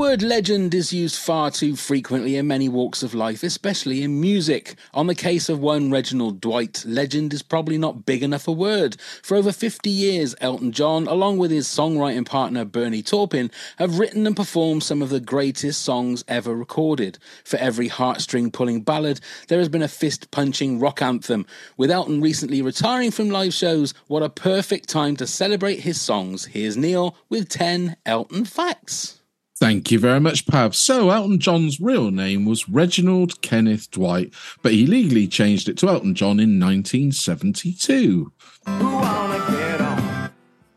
[0.00, 4.74] word legend is used far too frequently in many walks of life, especially in music.
[4.94, 8.98] On the case of one Reginald Dwight, legend is probably not big enough a word.
[9.22, 14.26] For over 50 years, Elton John, along with his songwriting partner Bernie Taupin, have written
[14.26, 17.18] and performed some of the greatest songs ever recorded.
[17.44, 21.44] For every heartstring pulling ballad, there has been a fist punching rock anthem.
[21.76, 26.46] With Elton recently retiring from live shows, what a perfect time to celebrate his songs.
[26.46, 29.19] Here's Neil with 10 Elton facts.
[29.60, 30.74] Thank you very much, Pav.
[30.74, 34.32] So, Elton John's real name was Reginald Kenneth Dwight,
[34.62, 38.32] but he legally changed it to Elton John in 1972.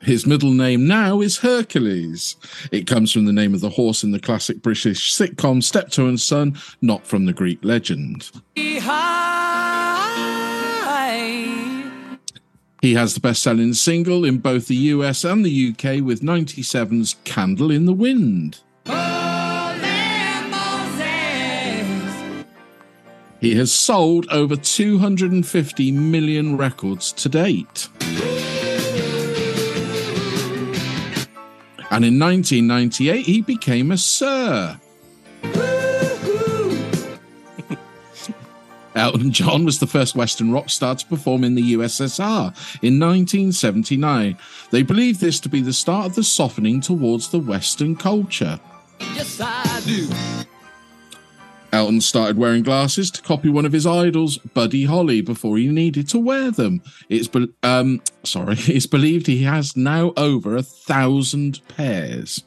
[0.01, 2.35] His middle name now is Hercules.
[2.73, 6.19] It comes from the name of the horse in the classic British sitcom Steptoe and
[6.19, 8.29] Son, not from the Greek legend.
[12.81, 17.15] He has the best selling single in both the US and the UK with 97's
[17.23, 18.59] Candle in the Wind.
[23.43, 27.89] He has sold over 250 million records to date.
[31.91, 34.79] And in 1998, he became a Sir.
[38.95, 44.37] Elton John was the first Western rock star to perform in the USSR in 1979.
[44.71, 48.61] They believe this to be the start of the softening towards the Western culture.
[49.01, 50.07] Yes, I do.
[51.73, 56.07] Elton started wearing glasses to copy one of his idols, Buddy Holly, before he needed
[56.09, 56.83] to wear them.
[57.09, 62.43] It's be- um sorry, it's believed he has now over a thousand pairs.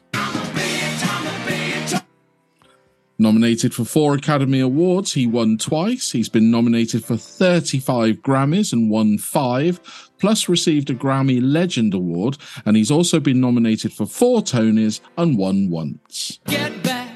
[3.19, 6.11] Nominated for four Academy Awards, he won twice.
[6.11, 9.79] He's been nominated for 35 Grammys and won five,
[10.19, 15.35] plus received a Grammy Legend Award, and he's also been nominated for four Tonys and
[15.35, 16.39] won once.
[16.45, 17.06] Get back.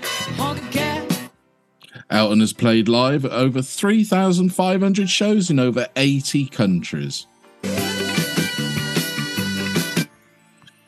[2.12, 7.28] Elton has played live at over 3,500 shows in over 80 countries.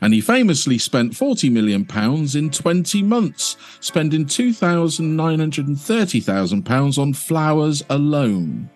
[0.02, 1.88] And he famously spent £40 million
[2.36, 8.70] in 20 months, spending £2,930,000 on flowers alone.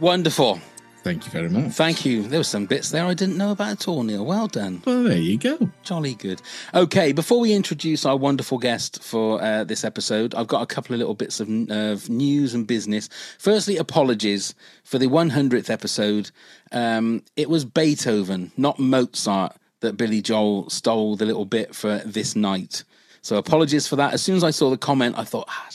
[0.00, 0.62] Wonderful.
[1.02, 1.72] Thank you very much.
[1.72, 2.22] Thank you.
[2.22, 4.24] There were some bits there I didn't know about at all, Neil.
[4.24, 4.82] Well done.
[4.86, 5.70] Well, there you go.
[5.82, 6.40] Jolly good.
[6.74, 10.94] Okay, before we introduce our wonderful guest for uh, this episode, I've got a couple
[10.94, 13.08] of little bits of, of news and business.
[13.38, 14.54] Firstly, apologies
[14.84, 16.30] for the 100th episode.
[16.70, 22.36] Um, it was Beethoven, not Mozart, that Billy Joel stole the little bit for this
[22.36, 22.84] night.
[23.22, 24.14] So apologies for that.
[24.14, 25.68] As soon as I saw the comment, I thought, ah,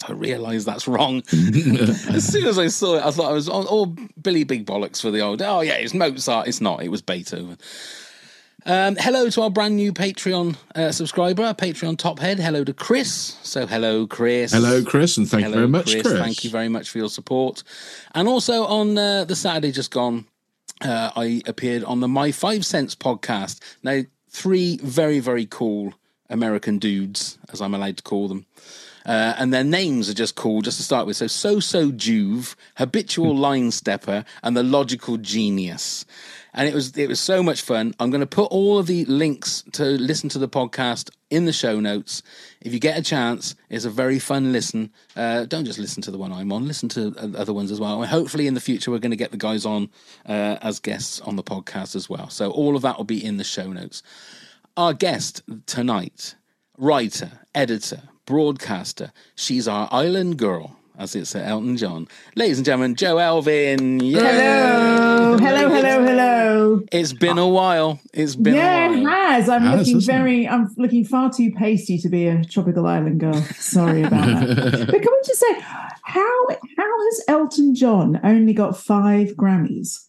[0.00, 1.22] shit, I realised that's wrong.
[1.32, 3.86] as soon as I saw it, I thought I was all, all
[4.20, 6.48] Billy Big Bollocks for the old, oh yeah, it's Mozart.
[6.48, 7.58] It's not, it was Beethoven.
[8.66, 12.38] Um, hello to our brand new Patreon uh, subscriber, Patreon top head.
[12.38, 13.38] Hello to Chris.
[13.42, 14.52] So, hello, Chris.
[14.52, 16.18] Hello, Chris, and thank Hello, you very much, Chris.
[16.18, 17.62] Thank you very much for your support.
[18.14, 20.26] And also on uh, the Saturday just gone,
[20.82, 23.60] uh, I appeared on the My Five Cents podcast.
[23.82, 25.94] Now, three very, very cool
[26.30, 28.46] American dudes, as I'm allowed to call them,
[29.06, 31.16] Uh, and their names are just cool, just to start with.
[31.16, 36.04] So, So So Juve, Habitual Line Stepper, and The Logical Genius.
[36.52, 37.94] And it was it was so much fun.
[37.98, 41.52] I'm going to put all of the links to listen to the podcast in the
[41.52, 42.22] show notes.
[42.60, 44.90] If you get a chance, it's a very fun listen.
[45.16, 48.02] Uh, don't just listen to the one I'm on; listen to other ones as well.
[48.02, 49.88] And hopefully, in the future, we're going to get the guys on
[50.26, 52.28] uh, as guests on the podcast as well.
[52.28, 54.02] So all of that will be in the show notes.
[54.80, 56.36] Our guest tonight,
[56.78, 59.12] writer, editor, broadcaster.
[59.34, 62.08] She's our island girl, as it's at Elton John.
[62.34, 64.00] Ladies and gentlemen, Jo Elvin.
[64.00, 64.18] Yay!
[64.18, 66.82] Hello, hello, hello, hello.
[66.90, 68.00] It's been a while.
[68.14, 69.50] It's been yeah, a it has.
[69.50, 70.18] I'm Has, looking hasn't it?
[70.18, 70.48] very.
[70.48, 73.34] I'm looking far too pasty to be a tropical island girl.
[73.34, 74.46] Sorry about that.
[74.86, 76.48] but can we just say, how
[76.78, 80.06] how has Elton John only got five Grammys?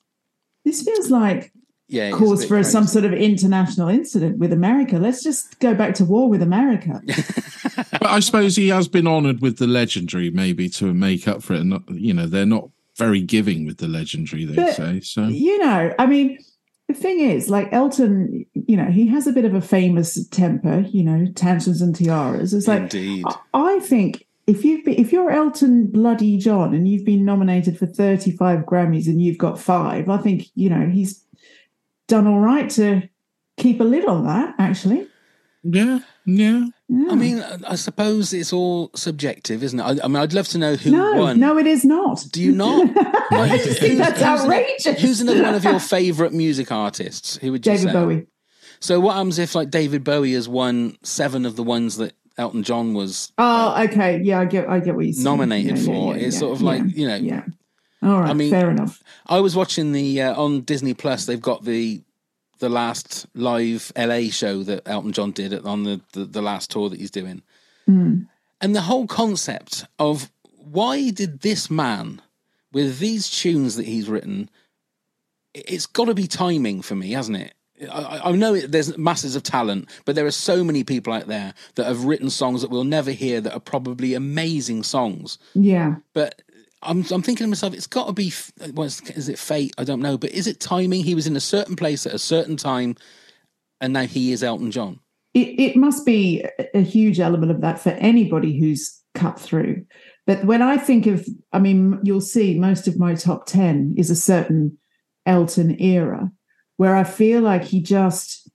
[0.63, 1.51] This feels like
[1.91, 4.97] Yeah, cause bit for some sort of international incident with America.
[4.97, 7.01] Let's just go back to war with America.
[7.91, 11.53] But I suppose he has been honoured with the legendary, maybe to make up for
[11.53, 11.59] it.
[11.61, 15.01] And not, you know, they're not very giving with the legendary, they But- say.
[15.01, 16.39] So you know, I mean,
[16.87, 20.85] the thing is, like Elton, you know, he has a bit of a famous temper.
[20.89, 22.53] You know, tantrums and tiaras.
[22.53, 23.25] It's like Indeed.
[23.27, 23.37] I-
[23.75, 27.85] I think if you've been, if you're Elton Bloody John and you've been nominated for
[27.85, 31.23] 35 Grammys and you've got five, I think you know he's
[32.11, 33.09] done all right to
[33.57, 34.55] keep a lid on that.
[34.59, 35.07] Actually,
[35.63, 36.65] yeah, yeah.
[36.93, 37.11] Yeah.
[37.11, 39.83] I mean, I I suppose it's all subjective, isn't it?
[39.83, 41.39] I, I mean, I'd love to know who no, won.
[41.39, 42.25] no, it is not.
[42.33, 42.89] Do you not?
[43.31, 45.01] I just think that's who's ano- outrageous.
[45.01, 47.37] who's another one of your favourite music artists?
[47.37, 47.93] Who would you David say?
[47.93, 48.27] Bowie?
[48.81, 52.63] So what happens if like David Bowie has won seven of the ones that Elton
[52.63, 55.23] John was Oh, okay, yeah, I get, I get what you're saying.
[55.23, 56.17] nominated Yeah, yeah, for?
[56.17, 57.43] yeah, it's yeah, sort of yeah, like you know.
[58.03, 59.03] All right, I mean- fair enough.
[59.27, 61.25] I was watching the uh, on Disney Plus.
[61.25, 62.01] They've got the
[62.59, 66.69] the last live LA show that Elton John did at- on the, the the last
[66.71, 67.41] tour that he's doing,
[67.89, 68.27] Mm.
[68.61, 72.21] and the whole concept of why did this man
[72.71, 74.49] with these tunes that he's written?
[75.53, 77.53] it- It's got to be timing for me, hasn't it?
[77.91, 81.13] I, I- I know it, there's masses of talent, but there are so many people
[81.13, 85.37] out there that have written songs that we'll never hear that are probably amazing songs.
[85.55, 86.41] Yeah, But
[86.83, 88.33] I'm I'm thinking to myself, it's got to be.
[88.73, 89.73] Well, is it fate?
[89.77, 90.17] I don't know.
[90.17, 91.03] But is it timing?
[91.03, 92.95] He was in a certain place at a certain time,
[93.79, 94.99] and now he is Elton John.
[95.33, 99.85] it, it must be a huge element of that for anybody who's cut through.
[100.27, 104.09] But when I think of, I mean, you'll see most of my top 10 is
[104.09, 104.77] a certain
[105.25, 106.31] Elton era
[106.77, 108.49] where I feel like he just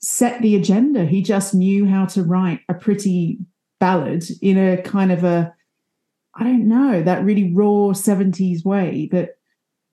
[0.00, 1.04] set the agenda.
[1.04, 3.38] He just knew how to write a pretty
[3.80, 5.54] ballad in a kind of a,
[6.36, 9.36] I don't know, that really raw 70s way that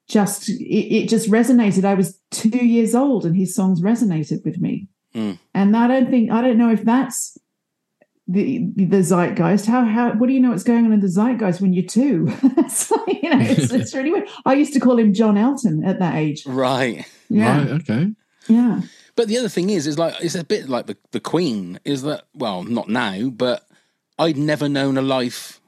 [0.07, 1.85] just, it, it just resonated.
[1.85, 5.33] I was two years old and his songs resonated with me hmm.
[5.53, 7.37] and I don't think I don't know if that's
[8.27, 9.65] the the zeitgeist.
[9.65, 12.27] How how what do you know what's going on in the zeitgeist when you're two?
[12.57, 14.29] it's like, you know, it's, it's really weird.
[14.45, 16.45] I used to call him John Elton at that age.
[16.45, 17.05] Right.
[17.29, 18.11] Yeah, Right, okay.
[18.47, 18.81] yeah,
[19.15, 21.79] But the other thing is, is like it's a bit like the the Queen.
[21.85, 23.65] Is that well, not now, but
[24.19, 25.60] I'd never known a life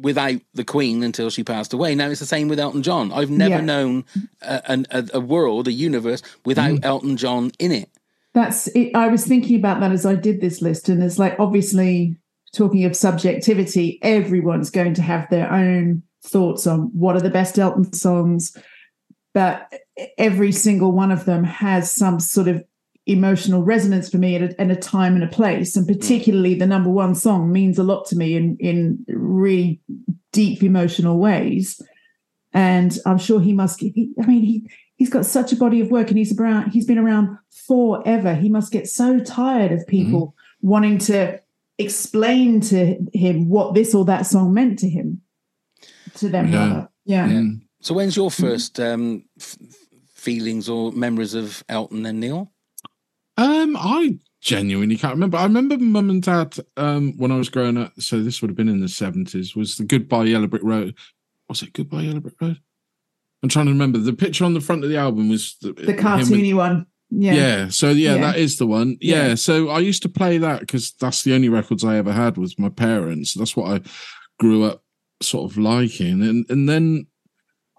[0.00, 1.94] without the Queen until she passed away.
[1.94, 3.12] Now it's the same with Elton John.
[3.12, 3.60] I've never Yeah.
[3.60, 4.04] known
[4.42, 6.84] a, a, a world, a universe without mm-hmm.
[6.84, 7.88] Elton John in it.
[8.34, 8.94] that's it.
[8.94, 12.16] I was thinking about that as I did this list, and it's like obviously
[12.54, 17.58] talking of subjectivity, everyone's going to have their own thoughts on what are the best
[17.58, 18.56] Elton songs,
[19.34, 19.72] but
[20.18, 22.64] every single one of them has some sort of
[23.10, 25.76] emotional resonance for me at a, at a time and a place.
[25.76, 29.80] And particularly the number one song means a lot to me in in really
[30.32, 31.80] deep emotional ways.
[32.52, 35.90] And i'm sure he must he, i mean he he's got such a body of
[35.90, 38.34] work and he's around he's been around forever.
[38.34, 41.40] He must get so tired of people wanting to
[41.78, 45.22] explain to him what this or that song meant to him
[46.14, 46.86] to them Yeah.
[47.04, 47.60] yeah, Mm.
[47.80, 49.56] So when's your first um, f-
[50.14, 52.52] feelings or memories of Elton and Neil?
[53.40, 55.36] Um, I genuinely can't remember.
[55.38, 57.92] I remember mum and dad um when I was growing up.
[57.98, 59.56] So this would have been in the seventies.
[59.56, 60.96] Was the Goodbye Yellow Brick Road?
[61.48, 62.60] Was it Goodbye Yellow Brick Road?
[63.42, 63.98] I'm trying to remember.
[63.98, 66.86] The picture on the front of the album was the, the him with- cartoony one
[67.12, 67.34] yeah.
[67.34, 67.68] Yeah.
[67.70, 68.20] So yeah, Yeah.
[68.20, 68.96] that is the one.
[69.00, 69.28] Yeah.
[69.28, 69.34] Yeah.
[69.34, 72.56] So I used to play that because that's the only records I ever had with
[72.58, 73.34] my parents.
[73.34, 73.90] That's what I
[74.38, 74.84] grew up
[75.20, 77.06] sort of liking, and and then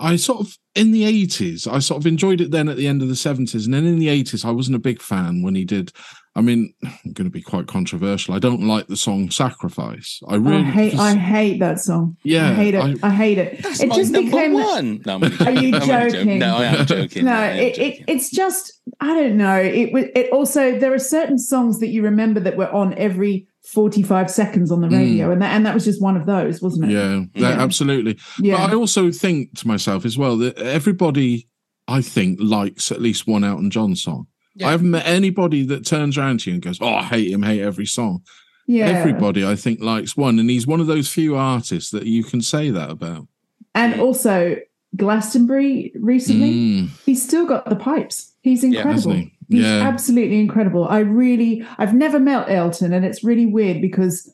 [0.01, 3.01] I sort of in the eighties, I sort of enjoyed it then at the end
[3.01, 5.65] of the seventies, and then in the eighties, I wasn't a big fan when he
[5.65, 5.91] did.
[6.34, 8.34] I mean, I'm going to be quite controversial.
[8.34, 12.15] I don't like the song "Sacrifice." I really I hate just- I hate that song.
[12.24, 13.03] Yeah, I hate it.
[13.03, 13.62] I- I, hate it.
[13.62, 15.01] That's it my just number became one.
[15.05, 16.39] No, I'm Are you I'm joking?
[16.39, 17.25] No, I am joking.
[17.25, 17.31] no.
[17.34, 19.55] Am It, it it's just I don't know.
[19.58, 24.29] It it also there are certain songs that you remember that were on every 45
[24.29, 25.31] seconds on the radio.
[25.31, 26.93] And that and that was just one of those, wasn't it?
[26.93, 27.61] Yeah, that, Yeah.
[27.61, 28.17] absolutely.
[28.39, 28.57] Yeah.
[28.57, 31.47] But I also think to myself as well that everybody,
[31.87, 34.27] I think, likes at least one Elton John song.
[34.55, 34.67] Yeah.
[34.67, 37.43] I haven't met anybody that turns around to you and goes, "Oh, I hate him,
[37.43, 38.21] hate every song."
[38.67, 38.85] yeah.
[38.87, 42.41] Everybody, I think, likes one, and he's one of those few artists that you can
[42.41, 43.27] say that about.
[43.75, 44.57] And also
[44.95, 48.33] Glastonbury recently, Mm, he's still got the pipes.
[48.41, 48.91] He's incredible.
[48.93, 49.33] hasn't he?
[49.51, 49.88] He's Yeah.
[49.88, 50.88] absolutely incredible.
[50.88, 54.31] I really, I've never met Elton, and it's really weird because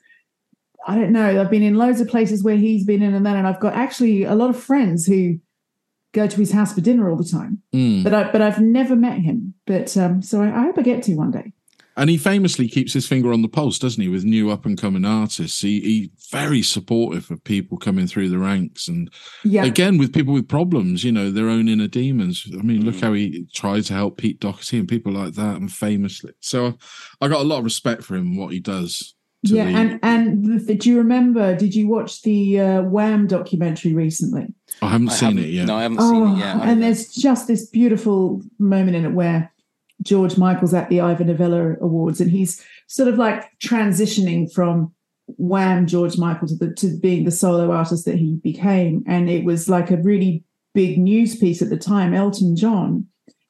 [0.87, 1.41] I don't know.
[1.41, 3.73] I've been in loads of places where he's been in, and then, and I've got
[3.73, 5.39] actually a lot of friends who
[6.13, 7.61] go to his house for dinner all the time.
[7.73, 8.03] mm.
[8.03, 9.53] But I, but I've never met him.
[9.65, 11.51] But um, so I, I hope I get to one day.
[11.97, 14.77] And he famously keeps his finger on the pulse, doesn't he, with new up and
[14.77, 15.59] coming artists?
[15.61, 19.09] He, he very supportive of people coming through the ranks, and
[19.43, 22.45] Yeah, again with people with problems, you know, their own inner demons.
[22.53, 22.85] I mean, Mm.
[22.85, 26.31] look how he tried to help Pete Doherty and people like that, and famously.
[26.39, 26.77] So
[27.19, 29.15] I got a lot of respect for him, what he does.
[29.43, 29.65] yeah.
[29.65, 31.55] the- And and the, do you remember?
[31.55, 34.47] Did you watch the uh, Wham documentary recently?
[34.81, 35.67] I haven't I seen haven't- it yet.
[35.67, 36.55] No, I haven't seen it yet.
[36.57, 39.51] Oh, and there's just this beautiful moment in it where
[40.01, 44.93] George Michael's at the Ivor Novello Awards, and he's sort of like transitioning from
[45.37, 49.43] Wham George Michael to the to being the solo artist that he became, and it
[49.43, 52.13] was like a really big news piece at the time.
[52.13, 53.07] Elton John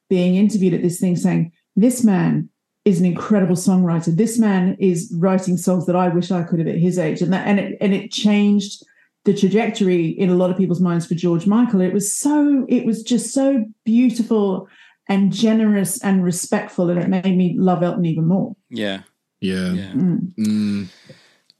[0.09, 2.49] being interviewed at this thing, saying, "This man."
[2.85, 4.15] Is an incredible songwriter.
[4.15, 7.33] This man is writing songs that I wish I could have at his age, and
[7.33, 8.81] that and it and it changed
[9.27, 11.81] the trajectory in a lot of people's minds for George Michael.
[11.81, 14.69] It was so, it was just so beautiful
[15.07, 18.55] and generous and respectful, and it made me love Elton even more.
[18.69, 19.01] yeah,
[19.39, 19.73] yeah.
[19.73, 19.91] yeah.
[19.91, 20.33] Mm.
[20.35, 20.87] Mm.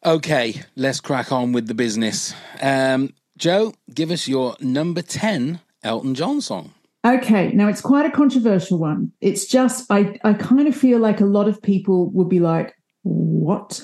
[0.06, 2.34] Okay, let's crack on with the business.
[2.62, 6.74] Um, Jo, give us your number 10 Elton John song.
[7.06, 9.12] Okay, now it's quite a controversial one.
[9.22, 12.76] It's just I I kind of feel like a lot of people would be like,
[13.04, 13.82] "What?"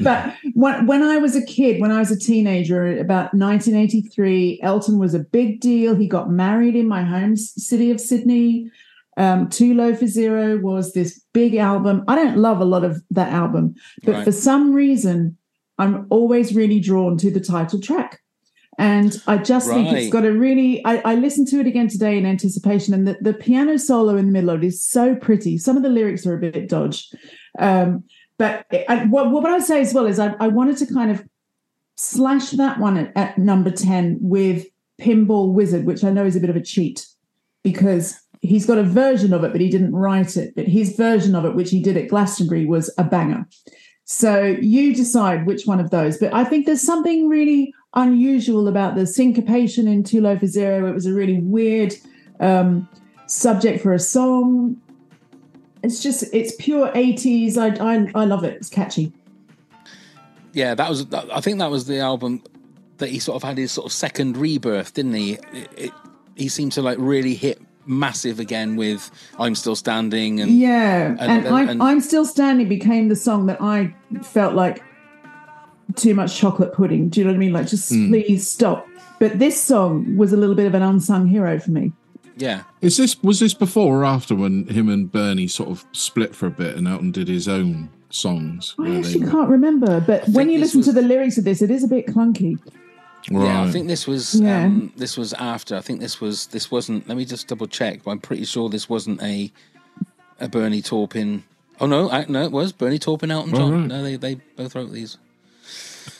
[0.00, 4.98] But when when I was a kid, when I was a teenager, about 1983, Elton
[4.98, 5.94] was a big deal.
[5.94, 8.70] He got married in my home city of Sydney.
[9.18, 12.02] Um, Too Low for Zero was this big album.
[12.08, 14.24] I don't love a lot of that album, but Right.
[14.24, 15.36] for some reason,
[15.78, 18.20] I'm always really drawn to the title track.
[18.78, 20.82] And I just think it's got a really.
[20.86, 24.26] I, I listened to it again today in anticipation, and the, the piano solo in
[24.26, 25.58] the middle of it is so pretty.
[25.58, 27.10] Some of the lyrics are a bit dodge,
[27.58, 28.02] um,
[28.42, 31.12] but I, what, what I would say as well is I, I wanted to kind
[31.12, 31.24] of
[31.96, 34.66] slash that one at, at number ten with
[35.00, 37.06] Pinball Wizard, which I know is a bit of a cheat
[37.62, 40.54] because he's got a version of it, but he didn't write it.
[40.56, 43.46] But his version of it, which he did at Glastonbury, was a banger.
[44.04, 46.18] So you decide which one of those.
[46.18, 50.88] But I think there's something really unusual about the syncopation in Too Low for Zero.
[50.88, 51.94] It was a really weird
[52.40, 52.88] um,
[53.26, 54.76] subject for a song.
[55.82, 57.56] It's just, it's pure 80s.
[57.56, 58.54] I, I, I love it.
[58.54, 59.12] It's catchy.
[60.52, 62.42] Yeah, that was, I think that was the album
[62.98, 65.32] that he sort of had his sort of second rebirth, didn't he?
[65.32, 65.92] It, it,
[66.36, 71.16] he seemed to like really hit massive again with I'm Still Standing and Yeah.
[71.18, 74.82] And, and- I'm, and- I'm Still Standing became the song that I felt like
[75.96, 77.08] too much chocolate pudding.
[77.08, 77.52] Do you know what I mean?
[77.52, 78.08] Like, just hmm.
[78.08, 78.86] please stop.
[79.18, 81.92] But this song was a little bit of an unsung hero for me.
[82.36, 82.62] Yeah.
[82.80, 86.46] Is this was this before or after when him and Bernie sort of split for
[86.46, 88.74] a bit and Elton did his own songs?
[88.78, 91.62] I actually were- can't remember, but when you this listen to the lyrics of this,
[91.62, 92.58] it is a bit clunky.
[93.30, 94.64] Yeah, I think this was Yeah.
[94.64, 95.76] um, this was after.
[95.76, 97.06] I think this was this wasn't.
[97.08, 98.02] Let me just double check.
[98.04, 99.52] But I'm pretty sure this wasn't a
[100.40, 101.44] a Bernie Taupin.
[101.80, 103.72] Oh no, I, no, it was Bernie Taupin, Elton Oh, John.
[103.82, 103.86] right.
[103.88, 105.18] No, they they both wrote these.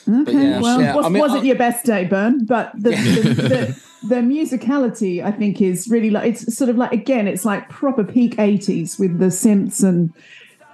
[0.09, 2.91] Okay, yeah, well, yeah, was, I mean, wasn't I- your best day, Bern, but the,
[2.91, 3.03] Yeah.
[3.03, 7.45] the, the, the musicality, I think, is really like it's sort of like again, it's
[7.45, 10.13] like proper peak '80s with the synths and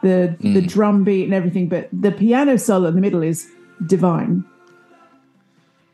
[0.02, 0.68] the the Mm.
[0.68, 1.68] drum beat and everything.
[1.68, 3.46] But the piano solo in the middle is
[3.86, 4.44] divine.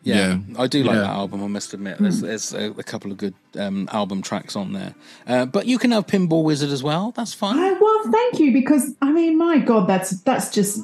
[0.03, 1.01] Yeah, I do like Yeah.
[1.03, 1.43] that album.
[1.43, 2.27] I must admit, there's, Hmm.
[2.27, 4.95] there's a, a couple of good um, album tracks on there.
[5.27, 7.11] Uh, but you can have Pinball Wizard as well.
[7.17, 7.59] That's fine.
[7.59, 10.81] I, well, thank you because I mean, my God, that's that's just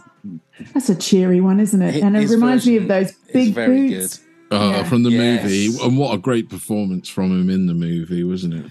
[0.75, 1.95] that's a cheery one, isn't it?
[1.95, 4.21] Hi- and it reminds me of those big very boots.
[4.53, 4.83] Uh, Yeah.
[4.85, 5.43] from the Yes.
[5.45, 8.65] movie, and what a great performance from him in the movie, wasn't it?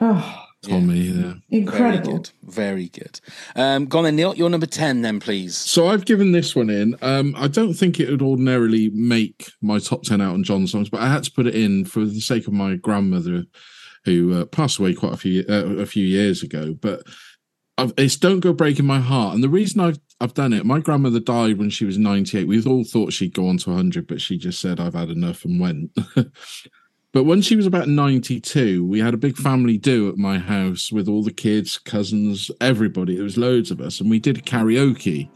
[0.00, 1.12] Oh, Tommy, yeah.
[1.22, 2.12] Very incredible!
[2.18, 2.30] good.
[2.44, 3.20] Very good.
[3.56, 4.34] Um, go on then, Neil.
[4.36, 5.56] Your number 10 then, please.
[5.56, 6.96] So I've given this one in.
[7.02, 11.00] Um, I don't think it would ordinarily make my top ten Elton John songs, but
[11.00, 13.44] I had to put it in for the sake of my grandmother,
[14.04, 16.74] who uh, passed away quite a few uh, a few years ago.
[16.80, 17.02] But
[17.76, 20.80] I've, it's "Don't Go Breaking My Heart," and the reason I've I've done it, my
[20.80, 22.48] grandmother died when she was ninety eight.
[22.48, 25.44] We all thought she'd go on to hundred, but she just said, "I've had enough,"
[25.44, 25.90] and went.
[27.14, 30.90] But when she was about 92, we had a big family do at my house
[30.90, 33.14] with all the kids, cousins, everybody.
[33.14, 35.28] There was loads of us, and we did karaoke.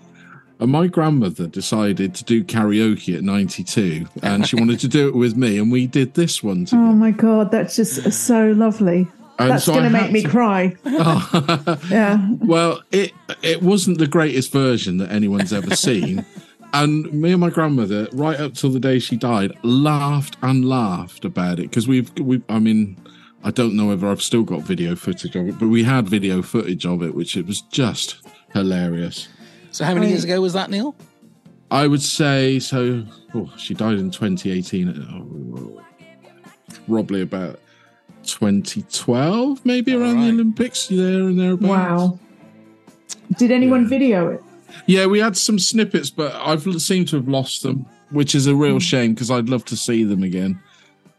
[0.61, 5.15] And my grandmother decided to do karaoke at 92 and she wanted to do it
[5.15, 5.57] with me.
[5.57, 6.83] And we did this one oh together.
[6.83, 9.07] Oh my god, that's just so lovely.
[9.39, 10.75] And That's so going to make me to- cry.
[11.91, 12.27] Yeah.
[12.41, 16.25] well, it it wasn't the greatest version that anyone's ever seen.
[16.75, 21.25] And me and my grandmother, right up till the day she died, laughed and laughed
[21.25, 22.43] about it because we've we.
[22.49, 22.97] I mean,
[23.45, 26.43] I don't know whether I've still got video footage of it, but we had video
[26.43, 28.17] footage of it, which it was just
[28.53, 29.29] hilarious.
[29.71, 30.11] So how many Right.
[30.13, 30.97] years ago was that, Neil?
[31.71, 33.05] I would say so.
[33.35, 34.89] Oh, she died in 2018.
[35.13, 35.83] Oh,
[36.87, 37.61] probably about
[38.29, 40.25] 2012, maybe around Alright.
[40.27, 41.69] the Olympics, there and thereabouts.
[41.69, 42.19] Wow.
[43.39, 43.89] Did anyone Yeah.
[43.89, 44.43] video it?
[44.87, 48.55] Yeah, we had some snippets, but I've seemed to have lost them, which is a
[48.55, 50.59] real shame because I'd love to see them again.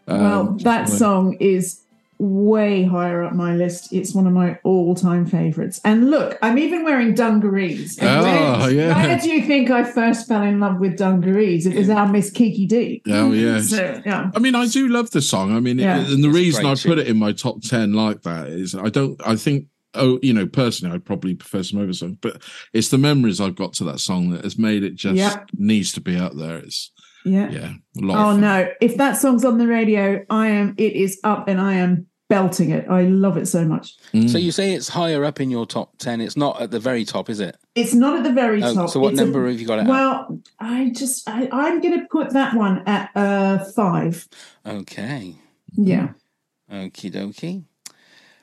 [0.08, 1.82] Um, well, that song is
[2.20, 3.94] way higher up my list.
[3.94, 5.80] It's one of my all-time favorites.
[5.86, 7.98] And look, I'm even wearing dungarees.
[7.98, 8.24] And Oh,
[8.60, 9.08] where, yeah.
[9.08, 11.66] where do you think I first fell in love with dungarees?
[11.66, 13.02] It was our Miss Kiki Dee.
[13.08, 13.70] Oh, yes.
[13.70, 14.32] So, yeah.
[14.36, 15.56] I mean, I do love the song.
[15.56, 16.92] I mean, it- and the It's reason I tune.
[16.92, 20.34] put it in my top 10 like that is I don't, I think, oh, you
[20.34, 22.42] know, personally, I'd probably prefer some other songs, but
[22.74, 25.44] it's the memories I've got to that song that has made it just Yeah.
[25.58, 26.58] needs to be up there.
[26.58, 26.92] It's,
[27.26, 27.50] Yeah.
[27.50, 28.70] yeah, a lot Oh no!
[28.82, 30.74] If that song's on the radio, I am.
[30.78, 32.86] It is up, and I am belting it.
[32.90, 33.96] I love it so much.
[34.14, 34.30] Mm.
[34.30, 36.22] So you say it's higher up in your top ten.
[36.22, 37.58] It's not at the very top, is it?
[37.76, 38.90] It's not at the very Oh, top.
[38.90, 39.88] so what It's a- number have you got it at?
[39.88, 44.28] Well, I just I, I'm going to put that one at uh five.
[44.66, 45.36] Okay.
[45.76, 46.10] Yeah.
[46.72, 47.64] Okie dokie.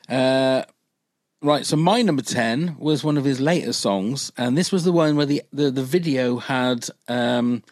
[0.09, 0.63] Uh,
[1.41, 1.65] right.
[1.65, 5.15] So my number ten was one of his later songs, and this was the one
[5.15, 6.87] where the the, the video had.
[7.07, 7.63] Um,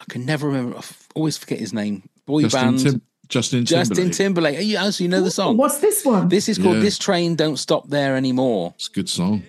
[0.00, 0.76] I can never remember.
[0.78, 0.82] I
[1.14, 2.08] always forget his name.
[2.26, 2.78] Boy Justin, band.
[2.80, 3.88] Tim- Justin Timberlake.
[3.88, 4.56] Justin Timberlake.
[4.58, 5.56] Oh, you, oh, so you know the song.
[5.56, 6.28] What's this one?
[6.28, 6.82] This is called Yeah.
[6.82, 9.42] "This Train Don't Stop There Anymore," It's a good song.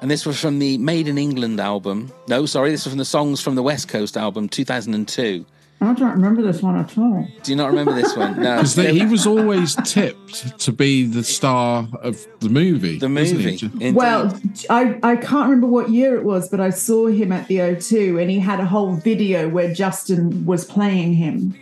[0.00, 2.12] and this was from the Made in England album.
[2.28, 5.06] No, sorry, this was from the Songs from the West Coast album, two thousand and
[5.08, 5.44] two.
[5.80, 7.24] I don't remember this one at all.
[7.44, 8.34] Do you not remember this one?
[8.42, 12.98] No, Because he was always tipped to be the star of the movie.
[12.98, 13.46] the wasn't he?
[13.46, 13.64] movie.
[13.86, 13.94] Indeed.
[13.94, 17.58] Well, I, I can't remember what year it was, but I saw him at the
[17.58, 21.54] O2 and he had a whole video where Justin was playing him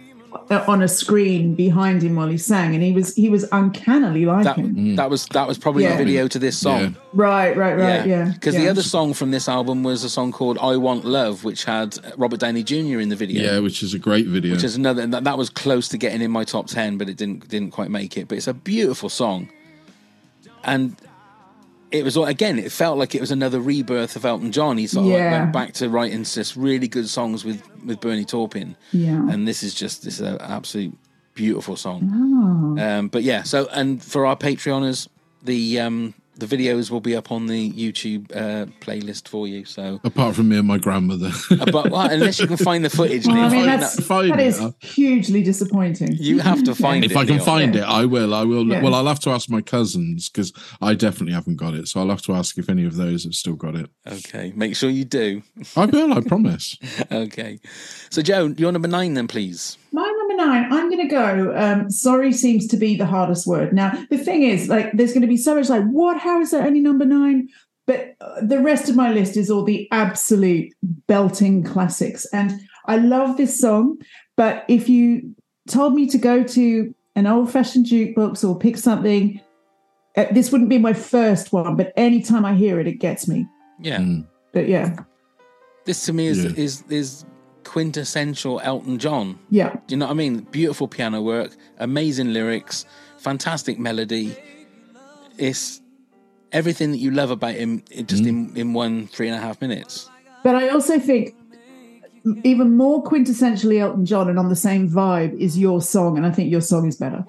[0.49, 4.27] Uh, on a screen behind him while he sang and he was he was uncannily
[4.27, 4.75] like that him.
[4.77, 4.97] Mm.
[4.97, 5.93] that was that was probably Yeah.
[5.97, 6.81] the video to this song.
[6.81, 6.91] Yeah.
[7.13, 8.31] Right, right, right, yeah.
[8.33, 8.61] Because yeah.
[8.63, 11.99] the other song from this album was a song called "I Want Love," which had
[12.17, 13.01] Robert Downey Jr.
[13.01, 13.43] in the video.
[13.43, 14.53] Yeah, which is a great video.
[14.53, 17.17] Which is another that, that was close to getting in my top ten, but it
[17.17, 18.29] didn't didn't quite make it.
[18.29, 19.49] But it's a beautiful song,
[20.65, 20.97] and
[21.99, 22.59] it was again.
[22.59, 24.79] It felt like it was another rebirth of Elton John.
[24.79, 28.25] He sort of like went back to writing just really good songs with with Bernie
[28.25, 29.29] Taupin, Yeah.
[29.31, 30.97] and this is just this is an absolute
[31.35, 32.77] beautiful song.
[32.79, 32.83] Oh.
[32.83, 35.09] Um, but yeah, so and for our Patreoners,
[35.43, 39.65] the um, the videos will be up on the YouTube uh, playlist for you.
[39.65, 41.31] So, Apart from me and my grandmother.
[41.73, 44.31] but well, unless you can find the footage, Well, I mean, find that's, that- find
[44.33, 46.13] that it, is uh, hugely disappointing.
[46.19, 47.11] you have to find it.
[47.11, 47.45] if I can Neil.
[47.45, 47.83] find Yeah.
[47.83, 48.35] it, I will.
[48.35, 48.67] I will.
[48.67, 48.83] Yeah.
[48.83, 51.89] Well, I'll have to ask my cousins because I definitely haven't got it.
[51.89, 53.89] So I'll have to ask if any of those have still got it.
[54.07, 55.43] Okay, make sure you do.
[55.77, 56.13] I will.
[56.13, 56.77] I promise.
[57.11, 57.61] Okay,
[58.11, 59.79] so Jo, your number nine, then please.
[59.93, 61.55] My number nine, I'm going to go.
[61.57, 63.73] Um, sorry seems to be the hardest word.
[63.73, 66.19] Now, the thing is, like, there's going to be so much like, what?
[66.19, 67.49] How is that only number nine?
[67.87, 70.73] But uh, the rest of my list is all the absolute
[71.07, 72.27] belting classics.
[72.33, 73.99] And I love this song.
[74.37, 75.35] But if you
[75.69, 79.41] told me to go to an old fashioned jukebox or pick something,
[80.17, 81.77] uh, this wouldn't be my first one.
[81.77, 83.47] But anytime I hear it, it gets me.
[83.81, 84.27] Yeah, Mm.
[84.53, 84.97] But yeah,
[85.85, 86.53] this to me is Yeah.
[86.57, 87.25] is is
[87.67, 89.39] quintessential Elton John.
[89.51, 89.73] yeah.
[89.87, 90.41] Do you know what I mean?
[90.41, 92.87] Beautiful piano work, amazing lyrics,
[93.19, 94.37] fantastic melody.
[95.37, 95.83] It's
[96.53, 98.29] everything that you love about him, it just mm.
[98.29, 100.09] in, in one three and a half minutes.
[100.45, 101.35] But I also think
[102.45, 106.31] even more quintessentially Elton John and on the same vibe is your song, and I
[106.31, 107.27] think your song is better.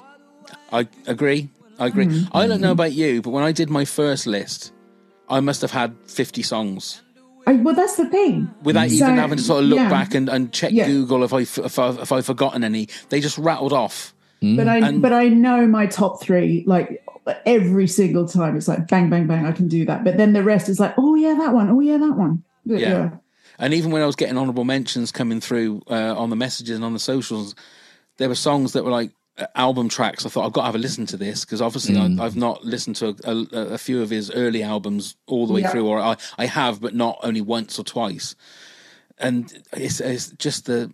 [0.71, 1.49] I agree.
[1.79, 2.05] I agree.
[2.05, 2.29] Mm.
[2.31, 4.71] I don't know about you, but when I did my first list,
[5.29, 7.06] I must have had 50 songs I,
[7.55, 8.53] well, that's the thing.
[8.63, 9.89] without So, even having to sort of look yeah.
[9.89, 10.87] back and, and check Yeah.
[10.87, 12.89] Google if, I, if, I, if I've forgotten any.
[13.09, 14.13] They just rattled off.
[14.41, 17.03] But I And- but I know my top three like
[17.45, 18.55] every single time.
[18.55, 19.45] It's like bang bang bang.
[19.45, 20.03] I can do that.
[20.03, 21.69] But then the rest is like oh yeah that one.
[21.69, 22.43] Oh yeah that one.
[22.65, 23.11] But, Yeah.
[23.59, 26.85] And even when I was getting honourable mentions coming through uh, on the messages and
[26.85, 27.55] on the socials,
[28.17, 29.09] there were songs that were like
[29.55, 30.25] album tracks.
[30.25, 32.19] I thought I've got to have a listen to this because obviously I, mm.
[32.19, 35.61] I've not listened to a, a, a few of his early albums all the way
[35.61, 35.69] Yeah.
[35.71, 38.35] through, or I, I have, but not only once or twice.
[39.17, 40.91] And it's, it's just the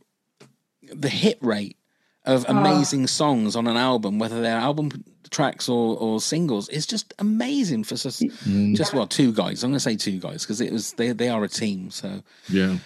[0.94, 1.78] the hit rate
[2.26, 2.52] of ah.
[2.52, 4.92] amazing songs on an album, whether they're album
[5.30, 8.76] tracks or, or singles, is just amazing for just, mm.
[8.76, 9.64] just well two guys.
[9.64, 11.90] I'm going to say two guys because it was they they are a team.
[11.92, 12.78] So Yeah.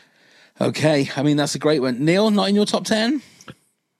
[0.62, 2.04] okay, I mean that's a great one.
[2.04, 3.22] Neil, not in your top ten?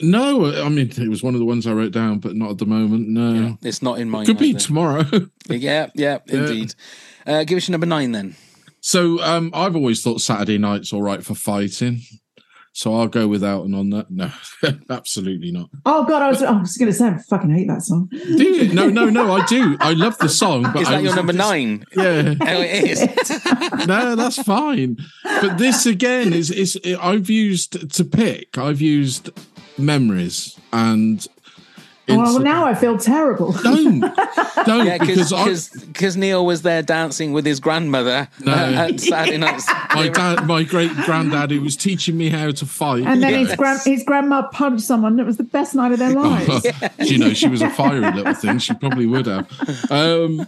[0.02, 2.58] No, I mean it was one of the ones I wrote down, but not at
[2.60, 3.08] the moment.
[3.08, 4.26] No, It's not in mine.
[4.26, 4.60] could be either.
[4.60, 5.04] tomorrow.
[5.50, 6.76] Yeah, yeah, indeed.
[7.26, 8.36] Uh, give us your number nine then.
[8.82, 12.02] so um, I've always thought Saturday night's all right for fighting.
[12.74, 14.12] So I'll go without and on that.
[14.12, 14.30] No,
[14.92, 15.70] absolutely not.
[15.86, 18.08] Oh God, I was, I was going to say I fucking hate that song.
[18.12, 18.72] Do you?
[18.72, 19.32] No, no, no.
[19.32, 19.78] I do.
[19.80, 20.62] I love the song.
[20.62, 21.86] But Is I that your number just- nine?
[21.96, 22.36] Yeah.
[22.40, 23.38] Oh, it is.
[23.88, 24.98] no, that's fine.
[25.24, 28.60] But this again is is I've used to pick.
[28.60, 29.32] I've used
[29.78, 31.26] memories and.
[32.10, 33.52] Oh, well, now I feel terrible.
[33.64, 34.00] don't
[34.66, 35.54] don't yeah, because I,
[35.88, 38.54] because Neil was there dancing with his grandmother No.
[38.54, 39.68] uh, at Saturday nights.
[39.94, 43.04] my dad, my great granddad, who was teaching me how to fight.
[43.06, 43.58] And then his Yes.
[43.58, 45.20] grand his grandma punched someone.
[45.20, 46.66] It was the best night of their lives.
[47.00, 48.60] you know, she was a fiery little thing.
[48.60, 49.92] She probably would have.
[49.92, 50.48] Um,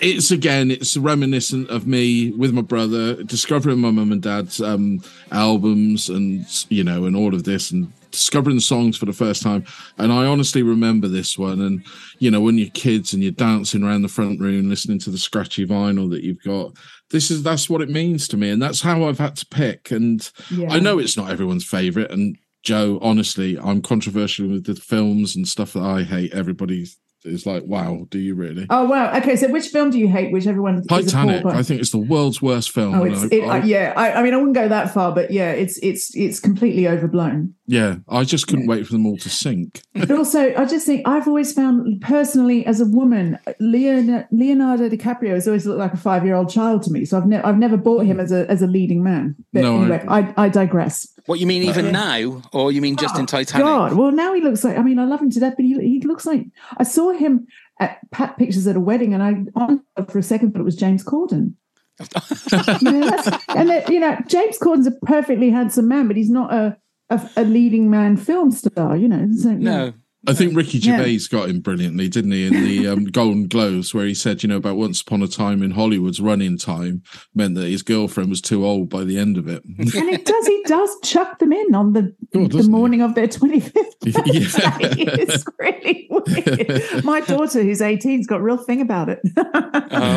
[0.00, 5.00] it's again, it's reminiscent of me with my brother discovering my mum and dad's um,
[5.30, 9.64] albums and you know, and all of this, and discovering songs for the first time.
[9.98, 11.60] And I honestly remember this one.
[11.60, 11.84] And
[12.18, 15.18] you know, when you're kids and you're dancing around the front room, listening to the
[15.18, 16.72] scratchy vinyl that you've got.
[17.10, 19.90] This is that's what it means to me, and that's how I've had to pick.
[19.90, 20.70] And Yeah.
[20.70, 25.46] I know it's not everyone's favorite, and Jo, honestly, I'm controversial with the films and
[25.48, 26.32] stuff that I hate.
[26.34, 26.86] Everybody
[27.28, 29.16] is like, "Wow, do you really?" Oh wow.
[29.18, 30.32] Okay, so which film do you hate?
[30.32, 31.44] Which everyone Titanic.
[31.46, 32.94] I think it's the world's worst film.
[32.94, 33.92] Oh, it's I- it, I- yeah.
[33.96, 37.54] I, I mean, I wouldn't go that far, but yeah, it's it's it's completely overblown.
[37.66, 37.96] yeah.
[38.08, 39.82] I just couldn't wait for them all to sink.
[39.94, 45.30] But also, I just think I've always found personally, as a woman, Leonardo, Leonardo DiCaprio
[45.34, 47.04] has always looked like a five year old child to me.
[47.04, 49.34] So I've never I've never bought him as a as a leading man.
[49.52, 51.06] But No, anyway, I, I digress.
[51.28, 53.66] What you mean, even uh, now, or you mean just in oh, Titanic?
[53.66, 54.78] Oh, God, well now he looks like.
[54.78, 56.46] I mean, I love him to death, but he he looks like.
[56.78, 57.46] I saw him
[57.78, 61.04] at Pat Pictures at a wedding, and I for a second thought it was James
[61.04, 61.52] Corden.
[62.00, 66.50] yeah, that's, and that, you know, James Corden's a perfectly handsome man, but he's not
[66.50, 66.78] a
[67.10, 68.96] a, a leading man film star.
[68.96, 69.92] You know, so, No.
[70.26, 70.98] I think Ricky Yeah.
[70.98, 72.46] Gervais got him brilliantly, didn't he?
[72.46, 75.62] In the um, Golden Globes, where he said, you know, about once upon a time
[75.62, 77.02] in Hollywood's running time
[77.34, 79.62] meant that his girlfriend was too old by the end of it.
[79.64, 82.68] and he does he does chuck them in on the Oh, the doesn't he?
[82.78, 83.72] morning of their 25th
[84.04, 84.76] Yeah.
[84.78, 85.02] birthday.
[85.22, 87.04] it's really weird.
[87.04, 89.20] My daughter, who's 18, has got a real thing about it.
[89.36, 89.44] All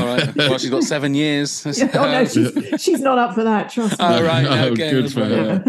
[0.06, 0.36] right.
[0.36, 1.66] Well, she's got seven years.
[1.66, 3.70] oh no, she's, she's not up for that.
[3.70, 4.06] Trust me.
[4.06, 4.46] Oh, right.
[4.46, 4.90] Oh, Okay.
[4.92, 5.30] good for right.
[5.32, 5.64] her.